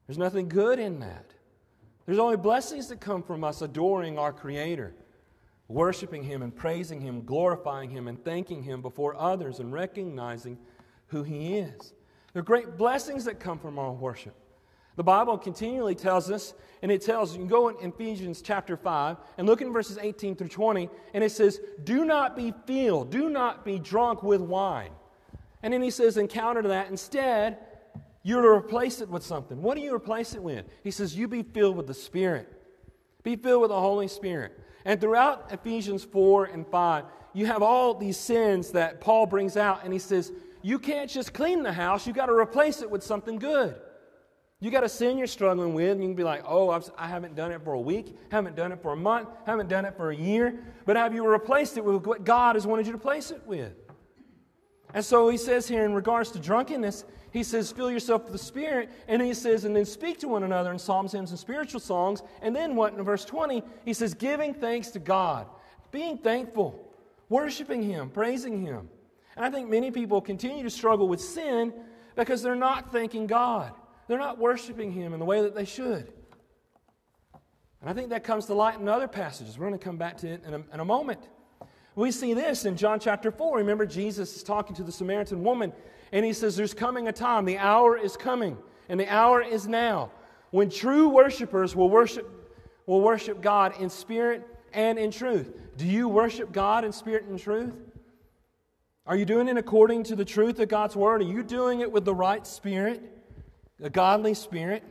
There's 0.07 0.19
nothing 0.19 0.49
good 0.49 0.79
in 0.79 1.01
that. 1.01 1.31
There's 2.05 2.19
only 2.19 2.37
blessings 2.37 2.89
that 2.89 3.01
come 3.01 3.23
from 3.23 3.43
us 3.45 3.63
adoring 3.63 4.19
our 4.19 4.33
creator 4.33 4.95
worshiping 5.69 6.23
Him 6.23 6.43
and 6.43 6.55
praising 6.55 7.01
Him, 7.01 7.25
glorifying 7.25 7.91
Him 7.91 8.09
and 8.09 8.23
thanking 8.25 8.63
Him 8.63 8.83
before 8.83 9.17
others 9.17 9.61
and 9.61 9.73
recognizing 9.73 10.59
who 11.09 11.23
He 11.23 11.57
is. 11.59 11.95
There 12.33 12.41
are 12.41 12.45
great 12.45 12.77
blessings 12.77 13.25
that 13.25 13.41
come 13.41 13.59
from 13.59 13.79
our 13.79 13.93
worship. 13.93 14.35
The 14.97 15.03
Bible 15.03 15.37
continually 15.39 15.95
tells 15.95 16.31
us, 16.31 16.55
and 16.83 16.93
it 16.93 17.03
tells, 17.03 17.33
you 17.33 17.39
can 17.39 17.49
go 17.49 17.69
in 17.69 17.77
Ephesians 17.89 18.43
chapter 18.43 18.77
5 18.77 19.17
and 19.39 19.47
look 19.47 19.61
in 19.61 19.73
verses 19.73 19.99
18 20.01 20.37
through 20.37 20.49
20, 20.49 20.89
and 21.15 21.25
it 21.25 21.33
says, 21.33 21.61
Do 21.83 22.05
not 22.05 22.37
be 22.37 22.55
filled, 22.67 23.11
do 23.11 23.29
not 23.29 23.65
be 23.65 23.79
drunk 23.79 24.23
with 24.23 24.41
wine. 24.41 24.91
And 25.65 25.73
then 25.73 25.81
he 25.81 25.91
says, 25.91 26.19
encounter 26.19 26.61
that. 26.63 26.91
Instead, 26.91 27.57
you're 28.23 28.43
to 28.43 28.49
replace 28.49 29.01
it 29.01 29.09
with 29.09 29.23
something. 29.25 29.63
What 29.63 29.77
do 29.77 29.81
you 29.81 29.95
replace 29.95 30.35
it 30.35 30.43
with? 30.43 30.67
He 30.83 30.91
says, 30.91 31.17
You 31.17 31.27
be 31.27 31.43
filled 31.43 31.77
with 31.77 31.87
the 31.87 31.95
Spirit. 31.95 32.53
Be 33.23 33.35
filled 33.35 33.63
with 33.63 33.71
the 33.71 33.81
Holy 33.81 34.07
Spirit. 34.07 34.61
And 34.85 35.01
throughout 35.01 35.51
Ephesians 35.51 36.05
4 36.05 36.47
and 36.47 36.67
5, 36.67 37.05
you 37.33 37.47
have 37.47 37.63
all 37.63 37.95
these 37.95 38.19
sins 38.19 38.73
that 38.73 39.01
Paul 39.01 39.27
brings 39.27 39.57
out, 39.57 39.81
and 39.85 39.93
he 39.93 39.99
says, 39.99 40.33
You 40.63 40.79
can't 40.79 41.11
just 41.11 41.33
clean 41.33 41.63
the 41.63 41.73
house, 41.73 42.07
you 42.07 42.13
got 42.13 42.27
to 42.27 42.35
replace 42.35 42.83
it 42.83 42.91
with 42.91 43.03
something 43.03 43.39
good. 43.39 43.75
You 44.61 44.71
got 44.71 44.85
a 44.85 44.89
sin 44.89 45.19
you're 45.19 45.27
struggling 45.27 45.75
with, 45.75 45.93
and 45.93 46.03
you 46.03 46.09
can 46.09 46.17
be 46.17 46.25
like, 46.25 46.43
Oh, 46.47 46.71
I've, 46.71 46.91
I 46.97 47.07
have 47.09 47.23
not 47.23 47.35
done 47.35 47.53
it 47.53 47.63
for 47.63 47.75
a 47.75 47.81
week, 47.81 48.17
haven't 48.31 48.57
done 48.57 48.73
it 48.73 48.81
for 48.81 48.93
a 48.93 48.97
month, 48.97 49.29
haven't 49.47 49.69
done 49.69 49.85
it 49.85 49.97
for 49.97 50.11
a 50.11 50.17
year, 50.17 50.59
but 50.87 50.97
have 50.97 51.13
you 51.13 51.27
replaced 51.27 51.77
it 51.77 51.85
with 51.85 52.07
what 52.07 52.25
God 52.25 52.57
has 52.57 52.67
wanted 52.67 52.87
you 52.87 52.93
to 52.93 52.99
place 52.99 53.31
it 53.31 53.43
with? 53.47 53.73
And 54.95 55.05
so 55.05 55.29
he 55.29 55.37
says 55.37 55.67
here 55.67 55.85
in 55.85 55.93
regards 55.93 56.31
to 56.31 56.39
drunkenness, 56.39 57.05
he 57.35 57.43
says, 57.43 57.73
fill 57.73 57.91
yourself 57.91 58.23
with 58.23 58.33
the 58.33 58.39
Spirit. 58.39 58.91
And 59.09 59.21
he 59.21 59.35
says, 59.35 59.65
and 59.65 59.75
then 59.75 59.85
speak 59.85 60.21
to 60.21 60.29
one 60.29 60.45
another 60.45 60.71
in 60.71 60.79
psalms, 60.79 61.11
hymns, 61.11 61.31
and 61.31 61.39
spiritual 61.39 61.81
songs. 61.81 62.23
And 62.41 62.55
then 62.55 62.77
what 62.77 62.95
in 62.95 63.03
verse 63.03 63.25
20? 63.25 63.65
He 63.85 63.93
says, 63.93 64.15
giving 64.15 64.55
thanks 64.55 64.91
to 64.91 65.01
God, 65.01 65.49
being 65.91 66.17
thankful, 66.17 66.93
worshiping 67.29 67.83
Him, 67.83 68.09
praising 68.09 68.65
Him. 68.65 68.89
And 69.35 69.45
I 69.45 69.51
think 69.51 69.69
many 69.69 69.91
people 69.91 70.21
continue 70.21 70.63
to 70.63 70.71
struggle 70.71 71.09
with 71.09 71.21
sin 71.21 71.75
because 72.15 72.41
they're 72.41 72.55
not 72.55 72.93
thanking 72.93 73.27
God. 73.27 73.73
They're 74.07 74.19
not 74.19 74.39
worshiping 74.39 74.93
Him 74.93 75.13
in 75.13 75.19
the 75.19 75.25
way 75.25 75.43
that 75.43 75.55
they 75.55 75.65
should. 75.65 76.13
And 77.81 77.91
I 77.91 77.93
think 77.93 78.11
that 78.11 78.25
comes 78.25 78.47
to 78.47 78.55
light 78.55 78.81
in 78.81 78.89
other 78.89 79.09
passages. 79.09 79.59
We're 79.59 79.67
going 79.67 79.79
to 79.79 79.85
come 79.85 79.99
back 79.99 80.17
to 80.19 80.29
it 80.29 80.43
in 80.47 80.55
a, 80.55 80.63
in 80.73 80.81
a 80.81 80.85
moment. 80.85 81.29
We 81.97 82.11
see 82.11 82.35
this 82.35 82.65
in 82.65 82.77
John 82.77 82.99
chapter 82.99 83.31
4. 83.31 83.59
Remember, 83.59 83.87
Jesus 83.87 84.37
is 84.37 84.43
talking 84.43 84.75
to 84.77 84.83
the 84.83 84.91
Samaritan 84.91 85.45
woman, 85.45 85.73
and 86.11 86.25
he 86.25 86.33
says, 86.33 86.57
There's 86.57 86.75
coming 86.75 87.09
a 87.09 87.13
time, 87.13 87.45
the 87.45 87.59
hour 87.59 87.97
is 87.97 88.17
coming, 88.17 88.57
and 88.89 88.99
the 88.99 89.09
hour 89.13 89.43
is 89.43 89.69
now, 89.69 90.11
when 90.51 90.71
true 90.71 91.09
worshipers 91.09 91.77
will 91.77 91.91
worship, 91.91 92.27
will 92.87 93.01
worship 93.01 93.41
God 93.41 93.75
in 93.81 93.91
spirit 93.91 94.47
and 94.73 94.99
in 94.99 95.11
truth. 95.11 95.53
Do 95.77 95.87
you 95.87 96.09
worship 96.09 96.53
God 96.53 96.85
in 96.85 96.93
spirit 96.93 97.25
and 97.25 97.39
truth? 97.39 97.75
Are 99.07 99.17
you 99.17 99.25
doing 99.25 99.49
it 99.49 99.57
according 99.57 100.05
to 100.05 100.17
the 100.17 100.25
truth 100.25 100.59
of 100.61 100.69
God's 100.69 100.97
word? 100.97 101.21
Are 101.21 101.25
you 101.25 101.43
doing 101.43 101.81
it 101.81 101.93
with 101.93 102.05
the 102.05 102.15
right 102.15 102.47
spirit, 102.47 103.03
a 103.85 103.91
godly 103.91 104.35
spirit? 104.35 104.83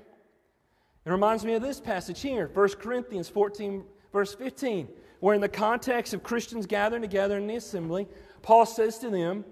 It 1.05 1.09
reminds 1.12 1.43
me 1.43 1.53
of 1.55 1.62
this 1.62 1.81
passage 1.81 2.21
here, 2.21 2.50
1 2.53 2.69
Corinthians 2.79 3.27
14, 3.27 3.83
verse 4.13 4.33
15, 4.33 4.88
where 5.19 5.35
in 5.35 5.41
the 5.41 5.50
context 5.50 6.13
of 6.13 6.23
Christians 6.23 6.65
gathering 6.65 7.01
together 7.01 7.38
in 7.38 7.47
the 7.47 7.55
assembly, 7.55 8.07
Paul 8.41 8.65
says 8.65 9.00
to 9.00 9.09
them, 9.09 9.43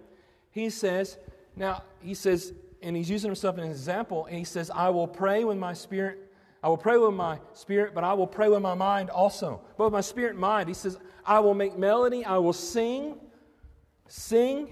he 0.51 0.69
says, 0.69 1.17
now, 1.55 1.83
he 2.01 2.13
says, 2.13 2.53
and 2.81 2.95
he's 2.95 3.10
using 3.10 3.29
himself 3.29 3.57
as 3.57 3.65
an 3.65 3.71
example, 3.71 4.25
and 4.27 4.38
he 4.38 4.45
says, 4.45 4.71
I 4.74 4.89
will 4.89 5.07
pray 5.07 5.43
with 5.43 5.57
my 5.57 5.74
spirit 5.74 6.31
I 6.63 6.69
will 6.69 6.77
pray 6.77 6.98
with 6.98 7.13
my 7.13 7.39
spirit, 7.53 7.95
but 7.95 8.03
I 8.03 8.13
will 8.13 8.27
pray 8.27 8.48
with 8.48 8.62
my 8.62 8.75
mind 8.75 9.10
also. 9.10 9.62
Both 9.77 9.91
my 9.91 10.01
spirit 10.01 10.31
and 10.31 10.39
mind. 10.39 10.67
He 10.67 10.75
says, 10.75 10.98
I 11.25 11.39
will 11.39 11.55
make 11.55 11.77
melody, 11.77 12.24
I 12.24 12.38
will 12.38 12.53
sing, 12.53 13.15
sing. 14.07 14.71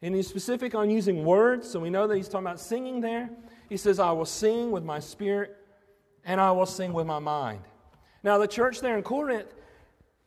And 0.00 0.14
he's 0.14 0.26
specific 0.26 0.74
on 0.74 0.90
using 0.90 1.24
words, 1.24 1.70
so 1.70 1.80
we 1.80 1.90
know 1.90 2.06
that 2.06 2.16
he's 2.16 2.28
talking 2.28 2.46
about 2.46 2.60
singing 2.60 3.00
there. 3.00 3.30
He 3.72 3.78
says, 3.78 3.98
I 3.98 4.10
will 4.12 4.26
sing 4.26 4.70
with 4.70 4.84
my 4.84 5.00
spirit 5.00 5.56
and 6.26 6.38
I 6.38 6.52
will 6.52 6.66
sing 6.66 6.92
with 6.92 7.06
my 7.06 7.20
mind. 7.20 7.62
Now, 8.22 8.36
the 8.36 8.46
church 8.46 8.82
there 8.82 8.98
in 8.98 9.02
Corinth, 9.02 9.46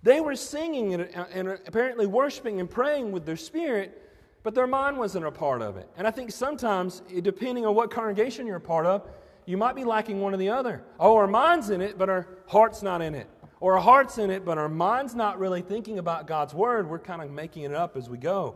they 0.01 0.19
were 0.19 0.35
singing 0.35 0.95
and, 0.95 1.03
and 1.31 1.49
apparently 1.67 2.07
worshiping 2.07 2.59
and 2.59 2.67
praying 2.67 3.11
with 3.11 3.23
their 3.23 3.37
spirit, 3.37 4.01
but 4.41 4.55
their 4.55 4.65
mind 4.65 4.97
wasn't 4.97 5.27
a 5.27 5.31
part 5.31 5.61
of 5.61 5.77
it. 5.77 5.87
And 5.95 6.07
I 6.07 6.09
think 6.09 6.31
sometimes, 6.31 7.03
depending 7.21 7.67
on 7.67 7.75
what 7.75 7.91
congregation 7.91 8.47
you're 8.47 8.55
a 8.55 8.59
part 8.59 8.87
of, 8.87 9.07
you 9.45 9.57
might 9.57 9.75
be 9.75 9.83
lacking 9.83 10.21
one 10.21 10.33
or 10.33 10.37
the 10.37 10.49
other. 10.49 10.83
Oh, 10.99 11.15
our 11.15 11.27
mind's 11.27 11.69
in 11.69 11.81
it, 11.81 11.99
but 11.99 12.09
our 12.09 12.27
heart's 12.47 12.81
not 12.81 13.03
in 13.03 13.13
it. 13.13 13.29
Or 13.59 13.75
our 13.75 13.81
heart's 13.81 14.17
in 14.17 14.31
it, 14.31 14.43
but 14.43 14.57
our 14.57 14.69
mind's 14.69 15.13
not 15.13 15.37
really 15.37 15.61
thinking 15.61 15.99
about 15.99 16.25
God's 16.25 16.55
word. 16.55 16.89
We're 16.89 16.97
kind 16.97 17.21
of 17.21 17.29
making 17.29 17.61
it 17.61 17.75
up 17.75 17.95
as 17.95 18.09
we 18.09 18.17
go. 18.17 18.55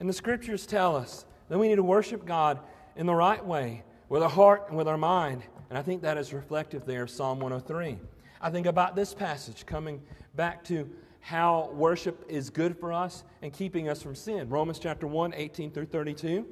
And 0.00 0.08
the 0.08 0.12
scriptures 0.12 0.66
tell 0.66 0.96
us 0.96 1.26
that 1.48 1.56
we 1.56 1.68
need 1.68 1.76
to 1.76 1.84
worship 1.84 2.26
God 2.26 2.58
in 2.96 3.06
the 3.06 3.14
right 3.14 3.44
way, 3.46 3.84
with 4.10 4.22
our 4.22 4.28
heart 4.28 4.66
and 4.68 4.76
with 4.76 4.88
our 4.88 4.98
mind. 4.98 5.42
And 5.70 5.78
I 5.78 5.82
think 5.82 6.02
that 6.02 6.18
is 6.18 6.34
reflective 6.34 6.84
there 6.84 7.04
of 7.04 7.10
Psalm 7.10 7.40
103. 7.40 7.98
I 8.42 8.50
think 8.50 8.66
about 8.66 8.94
this 8.94 9.14
passage 9.14 9.64
coming 9.64 10.02
back 10.34 10.62
to 10.64 10.90
how 11.20 11.70
worship 11.72 12.24
is 12.28 12.50
good 12.50 12.76
for 12.76 12.92
us 12.92 13.24
and 13.40 13.52
keeping 13.52 13.88
us 13.88 14.02
from 14.02 14.14
sin. 14.14 14.48
Romans 14.50 14.78
chapter 14.78 15.06
1, 15.06 15.32
18 15.34 15.70
through 15.70 15.86
32. 15.86 16.46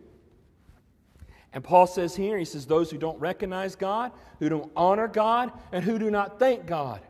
And 1.52 1.64
Paul 1.64 1.86
says 1.86 2.14
here, 2.14 2.38
he 2.38 2.44
says, 2.44 2.66
those 2.66 2.90
who 2.90 2.98
don't 2.98 3.18
recognize 3.18 3.74
God, 3.74 4.12
who 4.38 4.48
don't 4.48 4.70
honor 4.76 5.08
God, 5.08 5.50
and 5.72 5.82
who 5.82 5.98
do 5.98 6.10
not 6.10 6.38
thank 6.38 6.66
God. 6.66 7.00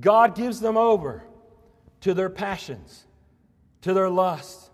God 0.00 0.34
gives 0.34 0.58
them 0.58 0.76
over 0.76 1.24
to 2.00 2.14
their 2.14 2.30
passions, 2.30 3.04
to 3.82 3.92
their 3.92 4.08
lust, 4.08 4.70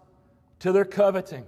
to 0.60 0.72
their 0.72 0.84
coveting, 0.84 1.44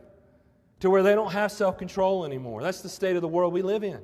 to 0.87 0.91
where 0.91 1.03
they 1.03 1.17
don't 1.17 1.33
have 1.33 1.51
self 1.51 1.79
control 1.79 2.25
anymore. 2.25 2.63
That's 2.63 2.81
the 2.81 2.89
state 2.89 3.17
of 3.17 3.23
the 3.23 3.27
world 3.27 3.53
we 3.53 3.61
live 3.61 3.83
in. 3.83 3.99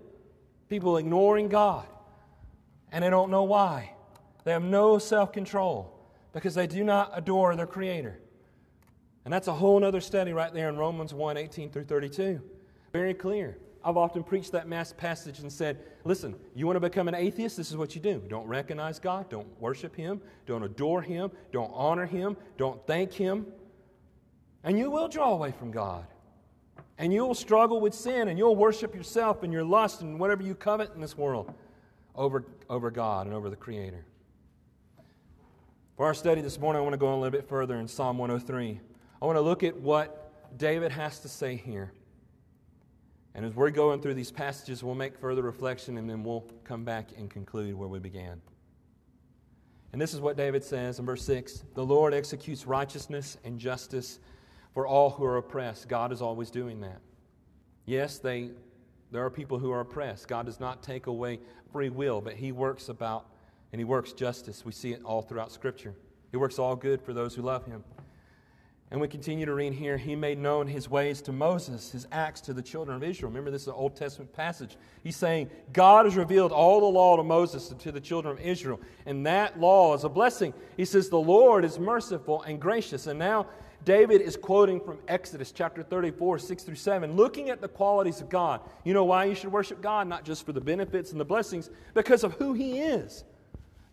People 0.69 0.97
ignoring 0.97 1.47
God, 1.49 1.87
and 2.91 3.05
they 3.05 3.09
don't 3.11 3.31
know 3.31 3.45
why. 3.45 3.93
They 4.43 4.51
have 4.51 4.65
no 4.65 4.99
self 4.99 5.33
control 5.33 5.97
because 6.33 6.57
they 6.57 6.67
do 6.67 6.83
not 6.83 7.13
adore 7.15 7.55
their 7.55 7.69
Creator. 7.69 8.19
And 9.25 9.33
that's 9.33 9.47
a 9.47 9.53
whole 9.53 9.85
other 9.85 10.01
study 10.01 10.33
right 10.33 10.53
there 10.53 10.69
in 10.69 10.77
Romans 10.77 11.15
1 11.15 11.37
18 11.37 11.71
through 11.71 11.85
32. 11.85 12.41
Very 12.93 13.15
clear. 13.15 13.59
I've 13.85 13.97
often 13.97 14.25
preached 14.25 14.51
that 14.51 14.67
mass 14.67 14.93
passage 14.93 15.39
and 15.39 15.53
said, 15.53 15.79
listen, 16.03 16.35
you 16.53 16.67
want 16.67 16.75
to 16.75 16.81
become 16.81 17.07
an 17.07 17.15
atheist? 17.15 17.57
This 17.57 17.71
is 17.71 17.77
what 17.77 17.95
you 17.95 18.01
do. 18.01 18.21
Don't 18.29 18.49
recognize 18.49 18.99
God, 18.99 19.29
don't 19.29 19.47
worship 19.61 19.95
Him, 19.95 20.21
don't 20.47 20.65
adore 20.65 21.03
Him, 21.03 21.31
don't 21.53 21.71
honor 21.75 22.07
Him, 22.07 22.37
don't 22.59 22.85
thank 22.89 23.13
Him. 23.13 23.47
And 24.65 24.77
you 24.77 24.91
will 24.91 25.07
draw 25.07 25.33
away 25.33 25.53
from 25.53 25.71
God. 25.71 26.07
And 27.03 27.13
you'll 27.13 27.35
struggle 27.35 27.81
with 27.81 27.95
sin 27.95 28.29
and 28.29 28.39
you'll 28.39 28.55
worship 28.55 28.95
yourself 28.95 29.43
and 29.43 29.53
your 29.53 29.65
lust 29.65 30.03
and 30.03 30.21
whatever 30.21 30.45
you 30.45 30.55
covet 30.55 30.95
in 30.95 31.01
this 31.01 31.19
world 31.19 31.53
over, 32.15 32.45
over 32.71 32.93
God 32.93 33.27
and 33.27 33.35
over 33.35 33.51
the 33.51 33.57
Creator. 33.57 34.07
For 35.97 36.07
our 36.07 36.15
study 36.15 36.43
this 36.43 36.61
morning, 36.61 36.79
I 36.79 36.83
want 36.85 36.93
to 36.93 36.99
go 36.99 37.13
a 37.13 37.17
little 37.17 37.33
bit 37.33 37.49
further 37.49 37.75
in 37.79 37.89
Psalm 37.89 38.19
103. 38.19 38.81
I 39.21 39.25
want 39.27 39.37
to 39.37 39.41
look 39.41 39.65
at 39.65 39.77
what 39.77 40.57
David 40.57 40.93
has 40.93 41.19
to 41.19 41.29
say 41.29 41.57
here. 41.57 41.91
And 43.35 43.45
as 43.45 43.53
we're 43.53 43.71
going 43.71 44.01
through 44.01 44.15
these 44.15 44.31
passages, 44.31 44.85
we'll 44.85 44.95
make 44.95 45.19
further 45.19 45.43
reflection 45.43 45.99
and 45.99 46.09
then 46.09 46.23
we'll 46.23 46.45
come 46.63 46.85
back 46.85 47.09
and 47.19 47.29
conclude 47.29 47.75
where 47.75 47.89
we 47.89 47.99
began. 47.99 48.41
And 49.93 50.01
this 50.01 50.15
is 50.15 50.21
what 50.21 50.37
David 50.37 50.63
says 50.63 51.01
in 51.01 51.05
verse 51.05 51.25
6 51.25 51.65
The 51.75 51.85
Lord 51.85 52.15
executes 52.15 52.65
righteousness 52.65 53.39
and 53.43 53.59
justice 53.59 54.21
for 54.75 54.87
all 54.87 55.11
who 55.11 55.25
are 55.25 55.37
oppressed. 55.37 55.89
God 55.89 56.13
is 56.13 56.23
always 56.23 56.51
doing 56.51 56.81
that. 56.81 57.01
Yes, 57.85 58.19
they, 58.19 58.51
there 59.11 59.25
are 59.25 59.31
people 59.31 59.59
who 59.59 59.71
are 59.73 59.81
oppressed. 59.81 60.29
God 60.29 60.47
does 60.47 60.61
not 60.61 60.83
take 60.83 61.07
away 61.07 61.41
free 61.73 61.91
will, 61.91 62.21
but 62.21 62.35
He 62.35 62.53
works 62.53 62.89
about 62.89 63.27
and 63.73 63.81
He 63.81 63.85
works 63.85 64.13
justice. 64.13 64.65
We 64.65 64.73
see 64.73 64.93
it 64.93 65.03
all 65.05 65.23
throughout 65.23 65.53
Scripture. 65.53 65.95
He 66.31 66.37
works 66.37 66.59
all 66.59 66.77
good 66.77 67.03
for 67.03 67.13
those 67.13 67.35
who 67.35 67.43
love 67.43 67.67
Him. 67.67 67.85
And 68.93 69.01
we 69.01 69.09
continue 69.09 69.47
to 69.47 69.55
read 69.55 69.73
here, 69.73 69.97
he 69.97 70.15
made 70.15 70.37
known 70.37 70.67
his 70.67 70.87
ways 70.87 71.23
to 71.23 71.33
Moses, 71.33 71.93
his 71.93 72.07
acts 72.13 72.43
to 72.43 72.53
the 72.53 72.61
children 72.61 72.95
of 72.95 73.03
Israel. 73.03 73.31
Remember, 73.31 73.51
this 73.51 73.63
is 73.63 73.69
an 73.69 73.75
Old 73.75 73.97
Testament 73.97 74.31
passage. 74.35 74.77
He's 75.03 75.17
saying, 75.17 75.49
God 75.73 76.05
has 76.05 76.15
revealed 76.15 76.53
all 76.53 76.81
the 76.81 76.87
law 76.87 77.17
to 77.17 77.23
Moses 77.23 77.71
and 77.71 77.81
to 77.81 77.91
the 77.91 78.03
children 78.03 78.37
of 78.37 78.45
Israel. 78.45 78.79
And 79.07 79.25
that 79.25 79.59
law 79.59 79.95
is 79.95 80.05
a 80.05 80.11
blessing. 80.11 80.53
He 80.77 80.85
says, 80.85 81.09
The 81.09 81.17
Lord 81.17 81.65
is 81.65 81.79
merciful 81.79 82.43
and 82.43 82.61
gracious. 82.61 83.07
And 83.07 83.19
now 83.19 83.47
David 83.85 84.21
is 84.21 84.37
quoting 84.37 84.81
from 84.81 84.99
Exodus 85.09 85.51
chapter 85.51 85.83
34, 85.83 86.39
6 86.39 86.63
through 86.63 86.75
7, 86.77 87.15
looking 87.15 87.51
at 87.51 87.61
the 87.61 87.69
qualities 87.69 88.21
of 88.21 88.29
God. 88.29 88.61
You 88.85 88.95
know 88.95 89.05
why 89.05 89.25
you 89.25 89.35
should 89.35 89.51
worship 89.51 89.81
God? 89.81 90.07
Not 90.07 90.25
just 90.25 90.47
for 90.47 90.53
the 90.53 90.61
benefits 90.61 91.11
and 91.11 91.21
the 91.21 91.25
blessings, 91.25 91.71
because 91.95 92.23
of 92.23 92.35
who 92.35 92.53
he 92.53 92.79
is. 92.79 93.25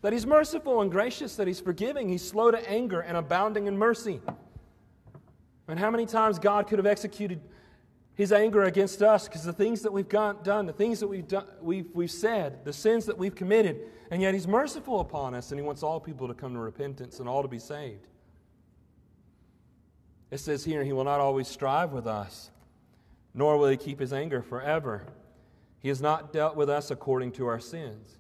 That 0.01 0.13
he's 0.13 0.25
merciful 0.25 0.81
and 0.81 0.91
gracious, 0.91 1.35
that 1.37 1.47
he's 1.47 1.59
forgiving, 1.59 2.07
he's 2.07 2.25
slow 2.25 2.51
to 2.51 2.69
anger 2.69 3.01
and 3.01 3.17
abounding 3.17 3.67
in 3.67 3.77
mercy. 3.77 4.21
And 5.67 5.79
how 5.79 5.91
many 5.91 6.05
times 6.05 6.39
God 6.39 6.67
could 6.67 6.79
have 6.79 6.85
executed 6.85 7.41
his 8.19 8.33
anger 8.33 8.63
against 8.63 9.01
us 9.01 9.29
because 9.29 9.45
the 9.45 9.53
things 9.53 9.81
that 9.81 9.93
we've 9.93 10.09
got, 10.09 10.43
done, 10.43 10.65
the 10.65 10.73
things 10.73 10.99
that 10.99 11.07
we've, 11.07 11.27
done, 11.27 11.45
we've, 11.61 11.87
we've 11.93 12.11
said, 12.11 12.65
the 12.65 12.73
sins 12.73 13.05
that 13.05 13.17
we've 13.17 13.33
committed, 13.33 13.79
and 14.11 14.21
yet 14.21 14.33
he's 14.33 14.45
merciful 14.45 14.99
upon 14.99 15.33
us 15.33 15.51
and 15.51 15.59
he 15.59 15.65
wants 15.65 15.83
all 15.83 16.01
people 16.01 16.27
to 16.27 16.33
come 16.33 16.53
to 16.53 16.59
repentance 16.59 17.21
and 17.21 17.29
all 17.29 17.41
to 17.41 17.47
be 17.47 17.59
saved. 17.59 18.08
It 20.31 20.39
says 20.39 20.63
here, 20.63 20.83
he 20.83 20.93
will 20.93 21.03
not 21.03 21.19
always 21.19 21.47
strive 21.47 21.91
with 21.91 22.05
us, 22.05 22.51
nor 23.33 23.57
will 23.57 23.69
he 23.69 23.77
keep 23.77 23.99
his 23.99 24.13
anger 24.13 24.41
forever. 24.41 25.07
He 25.79 25.89
has 25.89 26.01
not 26.01 26.31
dealt 26.31 26.55
with 26.55 26.69
us 26.69 26.91
according 26.91 27.31
to 27.33 27.47
our 27.47 27.59
sins. 27.59 28.17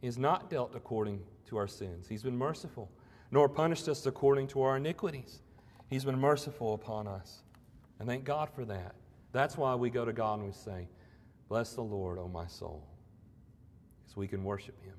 He 0.00 0.06
has 0.06 0.16
not 0.16 0.48
dealt 0.48 0.74
according 0.74 1.20
to 1.48 1.56
our 1.58 1.68
sins. 1.68 2.08
He's 2.08 2.22
been 2.22 2.38
merciful, 2.38 2.90
nor 3.30 3.48
punished 3.48 3.88
us 3.88 4.06
according 4.06 4.46
to 4.48 4.62
our 4.62 4.76
iniquities. 4.76 5.42
He's 5.88 6.04
been 6.04 6.18
merciful 6.18 6.74
upon 6.74 7.06
us. 7.06 7.42
And 7.98 8.08
thank 8.08 8.24
God 8.24 8.48
for 8.48 8.64
that. 8.64 8.94
That's 9.32 9.56
why 9.56 9.74
we 9.74 9.90
go 9.90 10.04
to 10.04 10.12
God 10.12 10.38
and 10.38 10.46
we 10.46 10.52
say, 10.52 10.88
Bless 11.48 11.74
the 11.74 11.82
Lord, 11.82 12.18
O 12.18 12.28
my 12.28 12.46
soul, 12.46 12.86
because 13.98 14.16
we 14.16 14.28
can 14.28 14.44
worship 14.44 14.80
Him. 14.84 14.94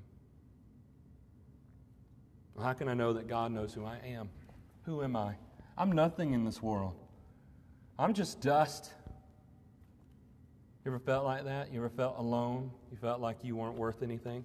How 2.62 2.74
can 2.74 2.88
I 2.88 2.94
know 2.94 3.14
that 3.14 3.26
God 3.26 3.50
knows 3.50 3.72
who 3.72 3.84
I 3.84 3.98
am? 4.04 4.28
Who 4.84 5.02
am 5.02 5.16
I? 5.16 5.34
I'm 5.76 5.92
nothing 5.92 6.32
in 6.32 6.44
this 6.44 6.62
world. 6.62 6.94
I'm 7.98 8.14
just 8.14 8.40
dust. 8.40 8.92
You 10.84 10.90
ever 10.90 10.98
felt 10.98 11.24
like 11.24 11.44
that? 11.44 11.72
You 11.72 11.78
ever 11.78 11.88
felt 11.88 12.18
alone? 12.18 12.70
You 12.90 12.96
felt 12.96 13.20
like 13.20 13.38
you 13.42 13.56
weren't 13.56 13.76
worth 13.76 14.02
anything? 14.02 14.44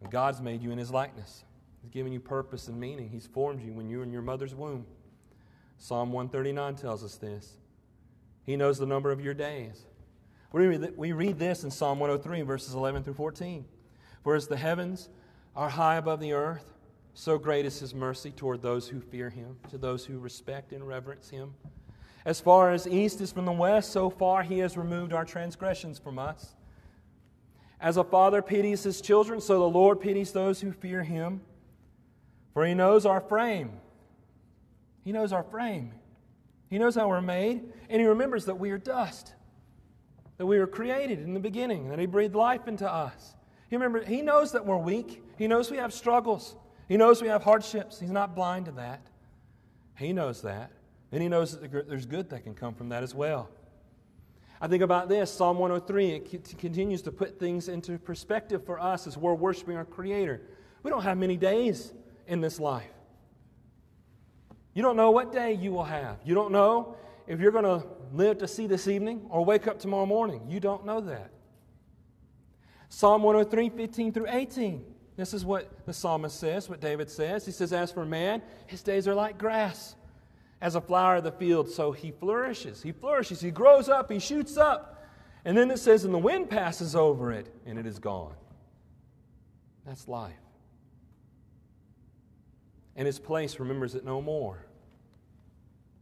And 0.00 0.10
God's 0.10 0.40
made 0.40 0.62
you 0.62 0.70
in 0.70 0.78
His 0.78 0.90
likeness. 0.90 1.44
He's 1.80 1.90
given 1.90 2.12
you 2.12 2.20
purpose 2.20 2.68
and 2.68 2.78
meaning. 2.78 3.08
He's 3.08 3.26
formed 3.26 3.62
you 3.62 3.72
when 3.72 3.88
you 3.88 3.98
were 3.98 4.04
in 4.04 4.12
your 4.12 4.22
mother's 4.22 4.54
womb. 4.54 4.86
Psalm 5.78 6.12
139 6.12 6.76
tells 6.76 7.02
us 7.02 7.16
this. 7.16 7.56
He 8.44 8.56
knows 8.56 8.78
the 8.78 8.86
number 8.86 9.10
of 9.10 9.20
your 9.20 9.34
days. 9.34 9.84
We 10.52 11.12
read 11.12 11.38
this 11.38 11.64
in 11.64 11.70
Psalm 11.70 11.98
103, 11.98 12.42
verses 12.42 12.74
11 12.74 13.04
through 13.04 13.14
14. 13.14 13.64
For 14.22 14.34
as 14.34 14.46
the 14.46 14.56
heavens 14.56 15.08
are 15.56 15.70
high 15.70 15.96
above 15.96 16.20
the 16.20 16.34
earth, 16.34 16.74
so 17.14 17.38
great 17.38 17.66
is 17.66 17.78
his 17.78 17.94
mercy 17.94 18.30
toward 18.30 18.62
those 18.62 18.88
who 18.88 19.00
fear 19.00 19.30
him, 19.30 19.56
to 19.70 19.78
those 19.78 20.04
who 20.04 20.18
respect 20.18 20.72
and 20.72 20.86
reverence 20.86 21.28
him. 21.30 21.54
As 22.24 22.40
far 22.40 22.70
as 22.70 22.86
east 22.86 23.20
is 23.20 23.32
from 23.32 23.44
the 23.44 23.52
west, 23.52 23.90
so 23.90 24.08
far 24.08 24.42
he 24.42 24.60
has 24.60 24.76
removed 24.76 25.12
our 25.12 25.24
transgressions 25.24 25.98
from 25.98 26.18
us. 26.18 26.54
As 27.80 27.96
a 27.96 28.04
father 28.04 28.42
pities 28.42 28.84
his 28.84 29.00
children, 29.00 29.40
so 29.40 29.58
the 29.58 29.68
Lord 29.68 30.00
pities 30.00 30.32
those 30.32 30.60
who 30.60 30.72
fear 30.72 31.02
him. 31.02 31.40
For 32.54 32.64
he 32.64 32.74
knows 32.74 33.04
our 33.04 33.20
frame. 33.20 33.72
He 35.04 35.10
knows 35.10 35.32
our 35.32 35.42
frame. 35.42 35.92
He 36.70 36.78
knows 36.78 36.94
how 36.94 37.08
we're 37.08 37.20
made, 37.20 37.62
and 37.90 38.00
he 38.00 38.06
remembers 38.06 38.46
that 38.46 38.58
we 38.58 38.70
are 38.70 38.78
dust, 38.78 39.34
that 40.38 40.46
we 40.46 40.58
were 40.58 40.66
created 40.66 41.18
in 41.18 41.34
the 41.34 41.40
beginning, 41.40 41.88
that 41.88 41.98
he 41.98 42.06
breathed 42.06 42.34
life 42.34 42.68
into 42.68 42.90
us. 42.90 43.34
He 43.68 43.76
remember 43.76 44.04
he 44.04 44.22
knows 44.22 44.52
that 44.52 44.64
we're 44.64 44.78
weak. 44.78 45.22
He 45.36 45.48
knows 45.48 45.70
we 45.70 45.78
have 45.78 45.92
struggles. 45.92 46.56
He 46.92 46.98
knows 46.98 47.22
we 47.22 47.28
have 47.28 47.42
hardships. 47.42 47.98
He's 47.98 48.10
not 48.10 48.34
blind 48.34 48.66
to 48.66 48.72
that. 48.72 49.00
He 49.96 50.12
knows 50.12 50.42
that. 50.42 50.70
And 51.10 51.22
he 51.22 51.28
knows 51.30 51.58
that 51.58 51.88
there's 51.88 52.04
good 52.04 52.28
that 52.28 52.44
can 52.44 52.52
come 52.52 52.74
from 52.74 52.90
that 52.90 53.02
as 53.02 53.14
well. 53.14 53.48
I 54.60 54.68
think 54.68 54.82
about 54.82 55.08
this 55.08 55.30
Psalm 55.30 55.56
103, 55.56 56.10
it 56.10 56.58
continues 56.58 57.00
to 57.00 57.10
put 57.10 57.38
things 57.38 57.70
into 57.70 57.96
perspective 57.98 58.66
for 58.66 58.78
us 58.78 59.06
as 59.06 59.16
we're 59.16 59.32
worshiping 59.32 59.74
our 59.78 59.86
Creator. 59.86 60.42
We 60.82 60.90
don't 60.90 61.02
have 61.02 61.16
many 61.16 61.38
days 61.38 61.94
in 62.26 62.42
this 62.42 62.60
life. 62.60 62.92
You 64.74 64.82
don't 64.82 64.98
know 64.98 65.12
what 65.12 65.32
day 65.32 65.54
you 65.54 65.72
will 65.72 65.84
have. 65.84 66.18
You 66.26 66.34
don't 66.34 66.52
know 66.52 66.96
if 67.26 67.40
you're 67.40 67.52
going 67.52 67.64
to 67.64 67.86
live 68.12 68.36
to 68.36 68.46
see 68.46 68.66
this 68.66 68.86
evening 68.86 69.24
or 69.30 69.46
wake 69.46 69.66
up 69.66 69.78
tomorrow 69.78 70.04
morning. 70.04 70.42
You 70.46 70.60
don't 70.60 70.84
know 70.84 71.00
that. 71.00 71.30
Psalm 72.90 73.22
103, 73.22 73.70
15 73.70 74.12
through 74.12 74.26
18. 74.28 74.91
This 75.22 75.34
is 75.34 75.44
what 75.44 75.86
the 75.86 75.92
psalmist 75.92 76.40
says, 76.40 76.68
what 76.68 76.80
David 76.80 77.08
says. 77.08 77.46
He 77.46 77.52
says, 77.52 77.72
As 77.72 77.92
for 77.92 78.04
man, 78.04 78.42
his 78.66 78.82
days 78.82 79.06
are 79.06 79.14
like 79.14 79.38
grass. 79.38 79.94
As 80.60 80.74
a 80.74 80.80
flower 80.80 81.16
of 81.16 81.24
the 81.24 81.30
field, 81.30 81.70
so 81.70 81.92
he 81.92 82.10
flourishes. 82.10 82.82
He 82.82 82.90
flourishes. 82.90 83.40
He 83.40 83.52
grows 83.52 83.88
up. 83.88 84.10
He 84.10 84.18
shoots 84.18 84.56
up. 84.56 85.06
And 85.44 85.56
then 85.56 85.70
it 85.70 85.78
says, 85.78 86.04
And 86.04 86.12
the 86.12 86.18
wind 86.18 86.50
passes 86.50 86.96
over 86.96 87.30
it, 87.30 87.54
and 87.64 87.78
it 87.78 87.86
is 87.86 88.00
gone. 88.00 88.34
That's 89.86 90.08
life 90.08 90.34
and 92.96 93.06
his 93.06 93.18
place 93.18 93.58
remembers 93.58 93.94
it 93.94 94.04
no 94.04 94.20
more. 94.20 94.66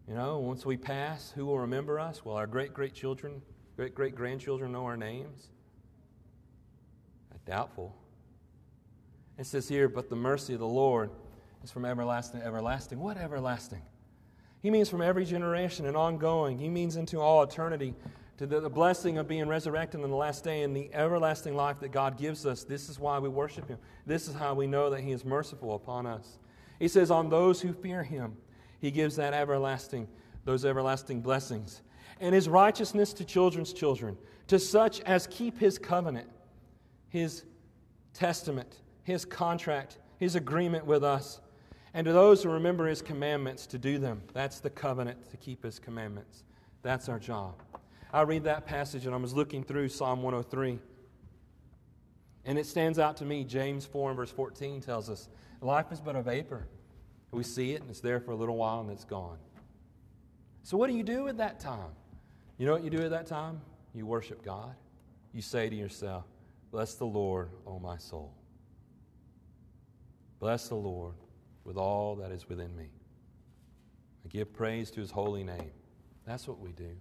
You 0.08 0.14
know, 0.14 0.38
once 0.38 0.66
we 0.66 0.76
pass, 0.76 1.30
who 1.30 1.46
will 1.46 1.60
remember 1.60 2.00
us? 2.00 2.24
Well, 2.24 2.36
our 2.36 2.46
great 2.46 2.74
great 2.74 2.94
children, 2.94 3.42
great 3.76 3.94
great 3.94 4.14
grandchildren 4.14 4.72
know 4.72 4.84
our 4.84 4.96
names. 4.96 5.50
Doubtful. 7.46 7.96
It 9.40 9.46
says 9.46 9.66
here, 9.66 9.88
but 9.88 10.10
the 10.10 10.16
mercy 10.16 10.52
of 10.52 10.60
the 10.60 10.66
Lord 10.66 11.10
is 11.64 11.70
from 11.70 11.86
everlasting 11.86 12.40
to 12.40 12.46
everlasting. 12.46 13.00
What 13.00 13.16
everlasting? 13.16 13.80
He 14.60 14.70
means 14.70 14.90
from 14.90 15.00
every 15.00 15.24
generation 15.24 15.86
and 15.86 15.96
ongoing. 15.96 16.58
He 16.58 16.68
means 16.68 16.96
into 16.96 17.18
all 17.18 17.42
eternity 17.42 17.94
to 18.36 18.46
the, 18.46 18.60
the 18.60 18.68
blessing 18.68 19.16
of 19.16 19.26
being 19.26 19.48
resurrected 19.48 20.02
on 20.02 20.10
the 20.10 20.16
last 20.16 20.44
day 20.44 20.62
and 20.62 20.76
the 20.76 20.92
everlasting 20.92 21.54
life 21.54 21.80
that 21.80 21.90
God 21.90 22.18
gives 22.18 22.44
us. 22.44 22.64
This 22.64 22.90
is 22.90 23.00
why 23.00 23.18
we 23.18 23.30
worship 23.30 23.66
Him. 23.66 23.78
This 24.04 24.28
is 24.28 24.34
how 24.34 24.52
we 24.52 24.66
know 24.66 24.90
that 24.90 25.00
He 25.00 25.10
is 25.10 25.24
merciful 25.24 25.74
upon 25.74 26.06
us. 26.06 26.38
He 26.78 26.88
says, 26.88 27.10
On 27.10 27.30
those 27.30 27.62
who 27.62 27.72
fear 27.72 28.02
him, 28.02 28.36
he 28.78 28.90
gives 28.90 29.16
that 29.16 29.32
everlasting, 29.32 30.06
those 30.44 30.66
everlasting 30.66 31.22
blessings. 31.22 31.80
And 32.20 32.34
his 32.34 32.46
righteousness 32.46 33.14
to 33.14 33.24
children's 33.24 33.72
children, 33.72 34.18
to 34.48 34.58
such 34.58 35.00
as 35.02 35.26
keep 35.26 35.58
his 35.58 35.78
covenant, 35.78 36.28
his 37.08 37.44
testament, 38.12 38.80
his 39.10 39.24
contract, 39.24 39.98
his 40.18 40.36
agreement 40.36 40.86
with 40.86 41.04
us. 41.04 41.40
And 41.92 42.04
to 42.04 42.12
those 42.12 42.42
who 42.42 42.50
remember 42.50 42.86
his 42.86 43.02
commandments 43.02 43.66
to 43.68 43.78
do 43.78 43.98
them. 43.98 44.22
That's 44.32 44.60
the 44.60 44.70
covenant, 44.70 45.28
to 45.30 45.36
keep 45.36 45.64
his 45.64 45.78
commandments. 45.78 46.44
That's 46.82 47.08
our 47.08 47.18
job. 47.18 47.54
I 48.12 48.22
read 48.22 48.44
that 48.44 48.66
passage 48.66 49.06
and 49.06 49.14
I 49.14 49.18
was 49.18 49.34
looking 49.34 49.64
through 49.64 49.88
Psalm 49.88 50.22
103. 50.22 50.78
And 52.44 52.58
it 52.58 52.66
stands 52.66 52.98
out 52.98 53.16
to 53.18 53.24
me. 53.24 53.44
James 53.44 53.84
4 53.84 54.10
and 54.10 54.16
verse 54.16 54.30
14 54.30 54.80
tells 54.80 55.10
us 55.10 55.28
Life 55.60 55.92
is 55.92 56.00
but 56.00 56.16
a 56.16 56.22
vapor. 56.22 56.66
We 57.32 57.42
see 57.42 57.72
it 57.72 57.82
and 57.82 57.90
it's 57.90 58.00
there 58.00 58.18
for 58.18 58.32
a 58.32 58.36
little 58.36 58.56
while 58.56 58.80
and 58.80 58.90
it's 58.90 59.04
gone. 59.04 59.38
So, 60.62 60.76
what 60.76 60.88
do 60.88 60.96
you 60.96 61.02
do 61.02 61.28
at 61.28 61.36
that 61.38 61.60
time? 61.60 61.92
You 62.58 62.66
know 62.66 62.72
what 62.72 62.84
you 62.84 62.90
do 62.90 63.02
at 63.02 63.10
that 63.10 63.26
time? 63.26 63.60
You 63.94 64.06
worship 64.06 64.44
God. 64.44 64.74
You 65.32 65.42
say 65.42 65.68
to 65.68 65.76
yourself, 65.76 66.24
Bless 66.70 66.94
the 66.94 67.06
Lord, 67.06 67.50
O 67.66 67.78
my 67.78 67.98
soul. 67.98 68.32
Bless 70.40 70.68
the 70.68 70.74
Lord 70.74 71.14
with 71.64 71.76
all 71.76 72.16
that 72.16 72.32
is 72.32 72.48
within 72.48 72.74
me. 72.74 72.88
I 74.24 74.28
give 74.28 74.52
praise 74.52 74.90
to 74.92 75.00
his 75.00 75.10
holy 75.10 75.44
name. 75.44 75.70
That's 76.26 76.48
what 76.48 76.58
we 76.58 76.72
do. 76.72 76.96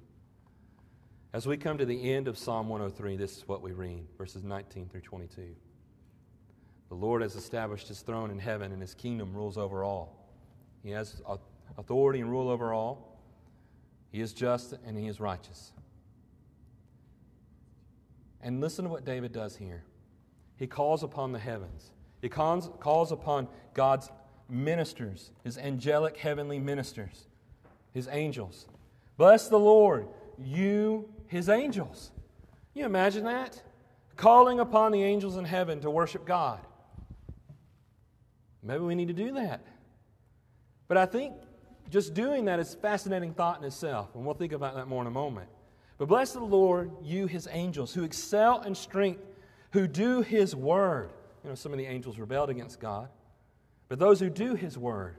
As 1.32 1.48
we 1.48 1.58
come 1.58 1.78
to 1.78 1.86
the 1.86 2.12
end 2.12 2.28
of 2.28 2.38
Psalm 2.38 2.70
103, 2.70 3.16
this 3.16 3.38
is 3.38 3.48
what 3.48 3.62
we 3.62 3.72
read 3.72 4.06
verses 4.18 4.44
19 4.44 4.90
through 4.90 5.02
22. 5.02 5.56
The 6.90 6.96
Lord 6.96 7.22
has 7.22 7.36
established 7.36 7.88
his 7.88 8.02
throne 8.02 8.32
in 8.32 8.40
heaven, 8.40 8.72
and 8.72 8.82
his 8.82 8.96
kingdom 8.96 9.34
rules 9.34 9.58
over 9.58 9.84
all. 9.84 10.28
He 10.84 10.90
has 10.90 11.22
authority 11.78 12.20
and 12.20 12.30
rule 12.30 12.50
over 12.50 12.74
all. 12.74 13.22
He 14.12 14.22
is 14.22 14.34
just 14.34 14.74
and 14.86 14.98
he 14.98 15.08
is 15.08 15.20
righteous. 15.20 15.72
And 18.42 18.60
listen 18.60 18.86
to 18.86 18.90
what 18.90 19.06
David 19.06 19.32
does 19.32 19.56
here. 19.56 19.84
He 20.56 20.66
calls 20.66 21.04
upon 21.04 21.32
the 21.32 21.40
heavens, 21.40 21.92
he 22.22 22.30
calls, 22.30 22.70
calls 22.80 23.12
upon 23.12 23.48
God's 23.74 24.10
ministers, 24.50 25.32
his 25.44 25.58
angelic 25.58 26.18
heavenly 26.18 26.60
ministers, 26.60 27.28
his 27.94 28.08
angels. 28.12 28.66
Bless 29.18 29.48
the 29.48 29.60
Lord, 29.60 30.08
you, 30.38 31.10
his 31.28 31.50
angels. 31.50 32.12
Can 32.74 32.82
you 32.82 32.86
imagine 32.86 33.24
that? 33.26 33.62
Calling 34.16 34.60
upon 34.60 34.92
the 34.92 35.04
angels 35.04 35.38
in 35.38 35.46
heaven 35.46 35.80
to 35.82 35.90
worship 35.90 36.26
God. 36.26 36.60
Maybe 38.62 38.80
we 38.80 38.96
need 38.96 39.08
to 39.08 39.14
do 39.14 39.34
that. 39.34 39.66
But 40.88 40.98
I 40.98 41.06
think 41.06 41.34
just 41.90 42.14
doing 42.14 42.46
that 42.46 42.60
is 42.60 42.74
a 42.74 42.78
fascinating 42.78 43.34
thought 43.34 43.60
in 43.60 43.66
itself, 43.66 44.16
and 44.16 44.26
we'll 44.26 44.36
think 44.36 44.54
about 44.54 44.76
that 44.76 44.88
more 44.88 45.02
in 45.02 45.08
a 45.08 45.12
moment. 45.12 45.50
But 45.98 46.08
bless 46.08 46.34
the 46.34 46.40
Lord, 46.40 46.92
you, 47.02 47.28
his 47.28 47.48
angels, 47.52 47.94
who 47.94 48.04
excel 48.04 48.62
in 48.62 48.76
strength, 48.76 49.22
who 49.72 49.88
do 49.88 50.22
his 50.22 50.56
word. 50.56 51.12
You 51.44 51.50
know, 51.50 51.56
some 51.56 51.72
of 51.72 51.78
the 51.78 51.86
angels 51.86 52.20
rebelled 52.20 52.50
against 52.50 52.80
God. 52.80 53.10
But 53.88 54.00
those 54.00 54.20
who 54.20 54.30
do 54.30 54.56
his 54.56 54.78
word, 54.78 55.16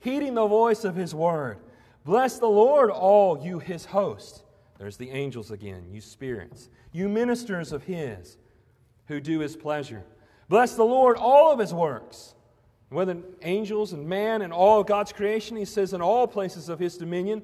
heeding 0.00 0.34
the 0.34 0.46
voice 0.46 0.84
of 0.84 0.96
his 0.96 1.14
word, 1.14 1.58
bless 2.04 2.38
the 2.38 2.46
Lord, 2.46 2.90
all 2.90 3.38
you, 3.44 3.58
his 3.58 3.84
host. 3.84 4.42
There's 4.78 4.96
the 4.96 5.10
angels 5.10 5.50
again, 5.50 5.86
you 5.90 6.00
spirits, 6.00 6.68
you 6.92 7.08
ministers 7.08 7.72
of 7.72 7.84
his, 7.84 8.36
who 9.06 9.20
do 9.20 9.40
his 9.40 9.56
pleasure. 9.56 10.04
Bless 10.48 10.74
the 10.74 10.84
Lord, 10.84 11.16
all 11.16 11.52
of 11.52 11.58
his 11.58 11.74
works 11.74 12.34
whether 12.90 13.18
angels 13.42 13.92
and 13.92 14.08
man 14.08 14.42
and 14.42 14.52
all 14.52 14.80
of 14.80 14.86
God's 14.86 15.12
creation, 15.12 15.56
he 15.56 15.64
says, 15.64 15.92
in 15.92 16.00
all 16.00 16.26
places 16.26 16.68
of 16.68 16.78
his 16.78 16.96
dominion. 16.96 17.42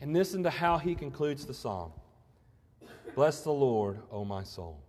And 0.00 0.14
listen 0.14 0.42
to 0.44 0.50
how 0.50 0.78
he 0.78 0.94
concludes 0.94 1.44
the 1.44 1.54
psalm 1.54 1.92
Bless 3.14 3.42
the 3.42 3.52
Lord, 3.52 4.00
O 4.10 4.24
my 4.24 4.44
soul. 4.44 4.82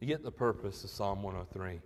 You 0.00 0.06
get 0.06 0.22
the 0.22 0.32
purpose 0.32 0.82
of 0.84 0.90
Psalm 0.90 1.22
103. 1.22 1.80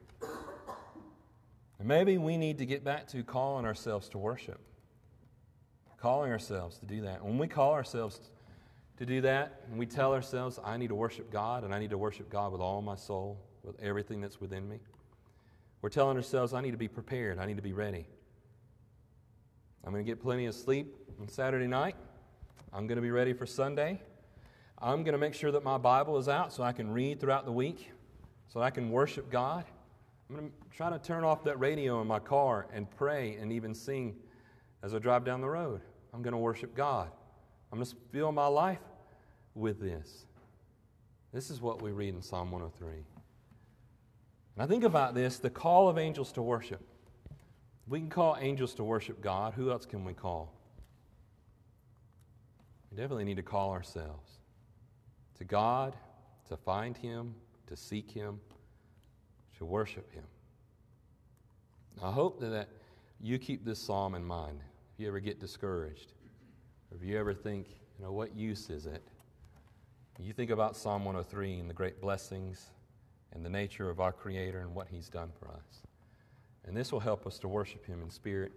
And 1.79 1.89
maybe 1.89 2.17
we 2.19 2.37
need 2.37 2.59
to 2.59 2.67
get 2.67 2.85
back 2.85 3.09
to 3.09 3.23
calling 3.25 3.67
ourselves 3.67 4.09
to 4.11 4.19
worship, 4.19 4.61
calling 5.99 6.31
ourselves 6.31 6.79
to 6.79 6.87
do 6.87 7.03
that. 7.03 7.25
When 7.25 7.39
we 7.39 7.49
call 7.49 7.73
ourselves 7.73 8.21
to 8.99 9.05
do 9.05 9.21
that, 9.23 9.63
and 9.69 9.79
we 9.79 9.87
tell 9.87 10.15
ourselves, 10.15 10.61
I 10.65 10.77
need 10.77 10.89
to 10.89 10.95
worship 10.95 11.33
God, 11.33 11.65
and 11.65 11.75
I 11.75 11.81
need 11.81 11.91
to 11.91 11.99
worship 11.99 12.31
God 12.31 12.53
with 12.53 12.61
all 12.61 12.81
my 12.81 12.95
soul, 12.95 13.41
with 13.65 13.81
everything 13.81 14.21
that's 14.21 14.41
within 14.41 14.69
me 14.69 14.79
we're 15.85 15.91
telling 15.91 16.17
ourselves, 16.17 16.55
I 16.55 16.63
need 16.63 16.71
to 16.71 16.79
be 16.79 16.89
prepared. 16.89 17.39
I 17.39 17.45
need 17.45 17.59
to 17.59 17.63
be 17.63 17.75
ready. 17.75 18.07
I'm 19.85 19.93
going 19.93 20.03
to 20.03 20.11
get 20.11 20.19
plenty 20.19 20.47
of 20.47 20.55
sleep 20.55 20.97
on 21.21 21.29
Saturday 21.29 21.67
night. 21.67 21.95
I'm 22.73 22.87
going 22.87 22.97
to 22.97 23.03
be 23.03 23.11
ready 23.11 23.35
for 23.35 23.45
Sunday. 23.45 24.01
I'm 24.79 25.05
going 25.05 25.13
to 25.13 25.19
make 25.19 25.35
sure 25.35 25.53
that 25.53 25.63
my 25.63 25.77
Bible 25.77 26.17
is 26.17 26.27
out 26.27 26.55
so 26.55 26.63
I 26.63 26.73
can 26.73 26.91
read 26.91 27.21
throughout 27.21 27.45
the 27.45 27.53
week, 27.53 27.91
so 28.49 28.61
I 28.61 28.71
can 28.71 28.91
worship 28.91 29.31
God. 29.31 29.65
I'm 30.29 30.37
going 30.37 30.51
to 30.51 30.77
try 30.77 30.91
to 30.91 30.99
turn 30.99 31.25
off 31.25 31.45
that 31.45 31.59
radio 31.59 32.01
in 32.01 32.07
my 32.07 32.19
car 32.19 32.67
and 32.73 32.91
pray 32.91 33.37
and 33.41 33.53
even 33.53 33.75
sing 33.75 34.17
as 34.83 34.95
I 34.95 34.99
drive 34.99 35.25
down 35.25 35.41
the 35.41 35.49
road. 35.49 35.81
I'm 36.13 36.23
going 36.23 36.33
to 36.33 36.39
worship 36.39 36.75
God. 36.75 37.11
I'm 37.73 37.79
going 37.79 37.91
to 37.91 37.97
fill 38.13 38.33
my 38.33 38.47
life 38.47 38.79
with 39.55 39.81
this. 39.81 40.27
This 41.33 41.51
is 41.51 41.61
what 41.61 41.83
we 41.83 41.91
read 41.91 42.15
in 42.15 42.23
Psalm 42.23 42.53
103. 42.53 43.05
And 44.57 44.63
I 44.63 44.67
think 44.67 44.85
about 44.85 45.15
this 45.15 45.39
the 45.39 45.51
call 45.51 45.89
of 45.89 45.99
angels 45.99 46.33
to 46.33 46.43
worship. 46.43 46.81
We 47.87 47.99
can 47.99 48.09
call 48.09 48.37
angels 48.41 48.75
to 48.75 48.85
worship 48.85 49.21
God. 49.21 49.55
Who 49.55 49.71
else 49.71 49.85
can 49.85 50.05
we 50.05 50.15
call? 50.15 50.55
We 52.91 52.97
definitely 52.97 53.25
need 53.25 53.37
to 53.37 53.43
call 53.43 53.73
ourselves 53.73 54.39
to 55.39 55.45
God, 55.45 55.97
to 56.49 56.57
find 56.57 56.97
Him, 56.97 57.35
to 57.75 57.81
seek 57.81 58.11
Him, 58.11 58.41
to 59.59 59.65
worship 59.65 60.13
Him. 60.13 60.25
I 62.03 62.11
hope 62.11 62.41
that 62.41 62.69
you 63.21 63.39
keep 63.39 63.65
this 63.65 63.79
psalm 63.79 64.15
in 64.15 64.25
mind. 64.25 64.61
If 64.93 65.01
you 65.01 65.09
ever 65.09 65.21
get 65.21 65.41
discouraged, 65.41 66.13
or 66.91 66.97
if 66.97 67.03
you 67.03 67.19
ever 67.19 67.35
think, 67.35 67.67
you 67.99 68.05
know, 68.05 68.13
what 68.13 68.37
use 68.37 68.71
is 68.71 68.87
it? 68.87 69.03
You 70.21 70.33
think 70.33 70.51
about 70.51 70.77
Psalm 70.77 71.05
103 71.05 71.59
and 71.59 71.69
the 71.69 71.75
great 71.75 72.01
blessings 72.01 72.71
and 73.33 73.45
the 73.45 73.51
nature 73.51 73.91
of 73.91 73.99
our 73.99 74.13
Creator 74.13 74.61
and 74.61 74.73
what 74.73 74.87
He's 74.89 75.09
done 75.09 75.31
for 75.41 75.49
us. 75.49 75.83
And 76.67 76.77
this 76.77 76.93
will 76.93 77.01
help 77.01 77.27
us 77.27 77.39
to 77.41 77.49
worship 77.49 77.85
Him 77.85 78.01
in 78.03 78.11
spirit 78.11 78.53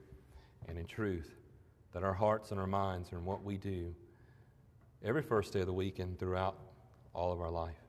and 0.68 0.78
in 0.78 0.86
truth, 0.86 1.34
that 1.94 2.04
our 2.04 2.14
hearts 2.14 2.52
and 2.52 2.60
our 2.60 2.68
minds 2.68 3.12
in 3.12 3.26
what 3.26 3.44
we 3.44 3.58
do 3.58 3.96
every 5.04 5.24
first 5.24 5.54
day 5.54 5.62
of 5.62 5.66
the 5.66 5.74
week 5.74 5.98
and 5.98 6.20
throughout 6.20 6.60
all 7.14 7.34
of 7.34 7.42
our 7.42 7.50
life. 7.52 7.87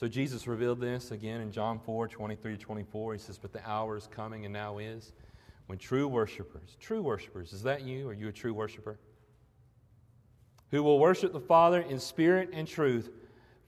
So 0.00 0.08
Jesus 0.08 0.46
revealed 0.46 0.80
this 0.80 1.10
again 1.10 1.42
in 1.42 1.52
John 1.52 1.78
4 1.78 2.08
23 2.08 2.56
24. 2.56 3.12
He 3.12 3.18
says, 3.18 3.36
But 3.36 3.52
the 3.52 3.60
hour 3.68 3.98
is 3.98 4.06
coming 4.06 4.46
and 4.46 4.52
now 4.54 4.78
is 4.78 5.12
when 5.66 5.76
true 5.76 6.08
worshipers, 6.08 6.78
true 6.80 7.02
worshipers, 7.02 7.52
is 7.52 7.64
that 7.64 7.82
you? 7.82 8.08
Are 8.08 8.14
you 8.14 8.28
a 8.28 8.32
true 8.32 8.54
worshiper? 8.54 8.98
Who 10.70 10.82
will 10.82 10.98
worship 10.98 11.34
the 11.34 11.40
Father 11.40 11.82
in 11.82 12.00
spirit 12.00 12.48
and 12.54 12.66
truth, 12.66 13.10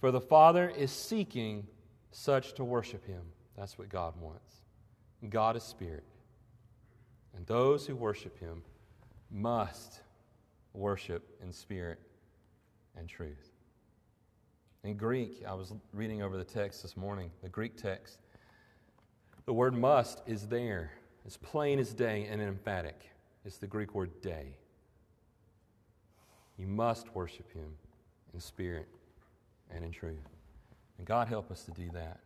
for 0.01 0.11
the 0.11 0.23
Father 0.23 0.71
is 0.71 0.91
seeking 0.91 1.67
such 2.13 2.55
to 2.55 2.65
worship 2.65 3.07
him. 3.07 3.25
That's 3.55 3.77
what 3.77 3.91
God 3.91 4.19
wants. 4.19 4.55
God 5.29 5.55
is 5.55 5.63
spirit. 5.63 6.05
And 7.37 7.47
those 7.47 7.87
who 7.87 7.95
worship 7.95 8.41
him 8.41 8.63
must 9.31 10.01
worship 10.73 11.29
in 11.43 11.53
spirit 11.53 11.99
and 12.97 13.07
truth. 13.07 13.52
In 14.85 14.97
Greek, 14.97 15.45
I 15.49 15.55
was 15.55 15.73
reading 15.93 16.23
over 16.23 16.37
the 16.37 16.43
text 16.43 16.83
this 16.83 16.97
morning, 16.97 17.31
the 17.41 17.49
Greek 17.49 17.77
text. 17.77 18.19
The 19.47 19.53
word 19.53 19.75
must 19.75 20.23
is 20.27 20.49
there, 20.49 20.91
as 21.25 21.37
plain 21.37 21.79
as 21.79 21.95
day 21.95 22.27
and 22.29 22.43
emphatic. 22.43 23.01
It's 23.45 23.59
the 23.59 23.69
Greek 23.69 23.95
word 23.95 24.11
dei. 24.23 24.57
You 26.59 26.67
must 26.67 27.15
worship 27.15 27.53
him 27.53 27.77
in 28.35 28.41
spirit 28.41 28.89
and 29.71 29.85
in 29.85 29.93
truth. 29.93 30.29
And 30.99 31.07
God 31.07 31.29
help 31.29 31.53
us 31.53 31.63
to 31.63 31.71
do 31.71 31.89
that. 31.93 32.19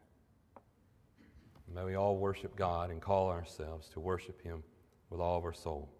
May 1.74 1.84
we 1.84 1.94
all 1.94 2.16
worship 2.16 2.56
God 2.56 2.90
and 2.90 3.02
call 3.02 3.28
ourselves 3.28 3.90
to 3.90 4.00
worship 4.00 4.40
him 4.40 4.62
with 5.10 5.20
all 5.20 5.36
of 5.36 5.44
our 5.44 5.52
soul. 5.52 5.90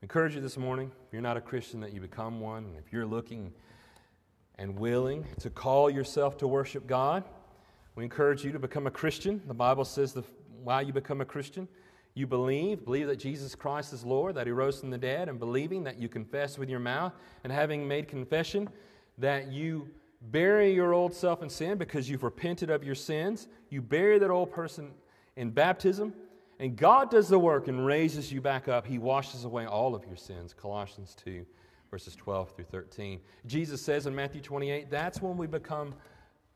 I 0.00 0.04
encourage 0.04 0.36
you 0.36 0.40
this 0.40 0.56
morning, 0.56 0.92
if 1.08 1.12
you're 1.12 1.22
not 1.22 1.36
a 1.36 1.40
Christian, 1.40 1.80
that 1.80 1.92
you 1.92 2.00
become 2.00 2.38
one. 2.38 2.66
And 2.66 2.76
if 2.76 2.92
you're 2.92 3.06
looking 3.06 3.52
and 4.58 4.78
willing 4.78 5.24
to 5.40 5.50
call 5.50 5.88
yourself 5.88 6.36
to 6.38 6.48
worship 6.48 6.86
God, 6.86 7.24
we 7.94 8.04
encourage 8.04 8.44
you 8.44 8.52
to 8.52 8.58
become 8.58 8.86
a 8.86 8.90
Christian. 8.90 9.40
The 9.46 9.54
Bible 9.54 9.84
says 9.84 10.12
the, 10.12 10.24
why 10.62 10.82
you 10.82 10.92
become 10.92 11.20
a 11.20 11.24
Christian. 11.24 11.68
You 12.14 12.26
believe, 12.26 12.84
believe 12.84 13.06
that 13.06 13.18
Jesus 13.18 13.54
Christ 13.54 13.92
is 13.92 14.04
Lord, 14.04 14.34
that 14.34 14.46
He 14.46 14.52
rose 14.52 14.80
from 14.80 14.90
the 14.90 14.98
dead, 14.98 15.28
and 15.28 15.38
believing 15.38 15.84
that 15.84 15.98
you 15.98 16.08
confess 16.08 16.58
with 16.58 16.68
your 16.68 16.80
mouth, 16.80 17.12
and 17.44 17.52
having 17.52 17.86
made 17.86 18.08
confession, 18.08 18.68
that 19.18 19.52
you 19.52 19.88
bury 20.20 20.74
your 20.74 20.92
old 20.92 21.14
self 21.14 21.42
in 21.42 21.48
sin 21.48 21.78
because 21.78 22.10
you've 22.10 22.24
repented 22.24 22.70
of 22.70 22.82
your 22.82 22.94
sins. 22.94 23.46
You 23.70 23.80
bury 23.80 24.18
that 24.18 24.30
old 24.30 24.50
person 24.50 24.90
in 25.36 25.50
baptism, 25.50 26.12
and 26.58 26.76
God 26.76 27.10
does 27.10 27.28
the 27.28 27.38
work 27.38 27.68
and 27.68 27.86
raises 27.86 28.32
you 28.32 28.40
back 28.40 28.66
up. 28.66 28.86
He 28.86 28.98
washes 28.98 29.44
away 29.44 29.66
all 29.66 29.94
of 29.94 30.04
your 30.04 30.16
sins. 30.16 30.52
Colossians 30.52 31.14
2 31.24 31.46
verses 31.90 32.14
12 32.16 32.50
through 32.50 32.66
13. 32.66 33.20
Jesus 33.46 33.82
says 33.82 34.06
in 34.06 34.14
Matthew 34.14 34.40
28, 34.40 34.90
that's 34.90 35.22
when 35.22 35.36
we 35.36 35.46
become 35.46 35.94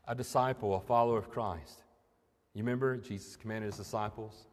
a 0.07 0.15
disciple, 0.15 0.75
a 0.75 0.79
follower 0.79 1.17
of 1.17 1.29
Christ. 1.29 1.83
You 2.53 2.63
remember 2.63 2.97
Jesus 2.97 3.35
commanded 3.35 3.67
his 3.67 3.77
disciples? 3.77 4.47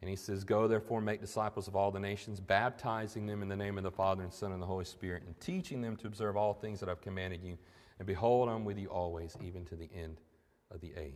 And 0.00 0.08
he 0.08 0.16
says, 0.16 0.44
Go 0.44 0.66
therefore, 0.66 1.00
make 1.00 1.20
disciples 1.20 1.68
of 1.68 1.76
all 1.76 1.90
the 1.90 2.00
nations, 2.00 2.40
baptizing 2.40 3.26
them 3.26 3.42
in 3.42 3.48
the 3.48 3.56
name 3.56 3.76
of 3.76 3.84
the 3.84 3.90
Father 3.90 4.22
and 4.22 4.32
Son 4.32 4.52
and 4.52 4.62
the 4.62 4.66
Holy 4.66 4.84
Spirit, 4.84 5.24
and 5.26 5.38
teaching 5.40 5.82
them 5.82 5.96
to 5.96 6.06
observe 6.06 6.36
all 6.36 6.54
things 6.54 6.80
that 6.80 6.88
I've 6.88 7.02
commanded 7.02 7.42
you. 7.42 7.58
And 7.98 8.06
behold, 8.06 8.48
I'm 8.48 8.64
with 8.64 8.78
you 8.78 8.88
always, 8.88 9.36
even 9.42 9.64
to 9.66 9.76
the 9.76 9.90
end 9.94 10.16
of 10.70 10.80
the 10.80 10.92
age. 10.96 11.08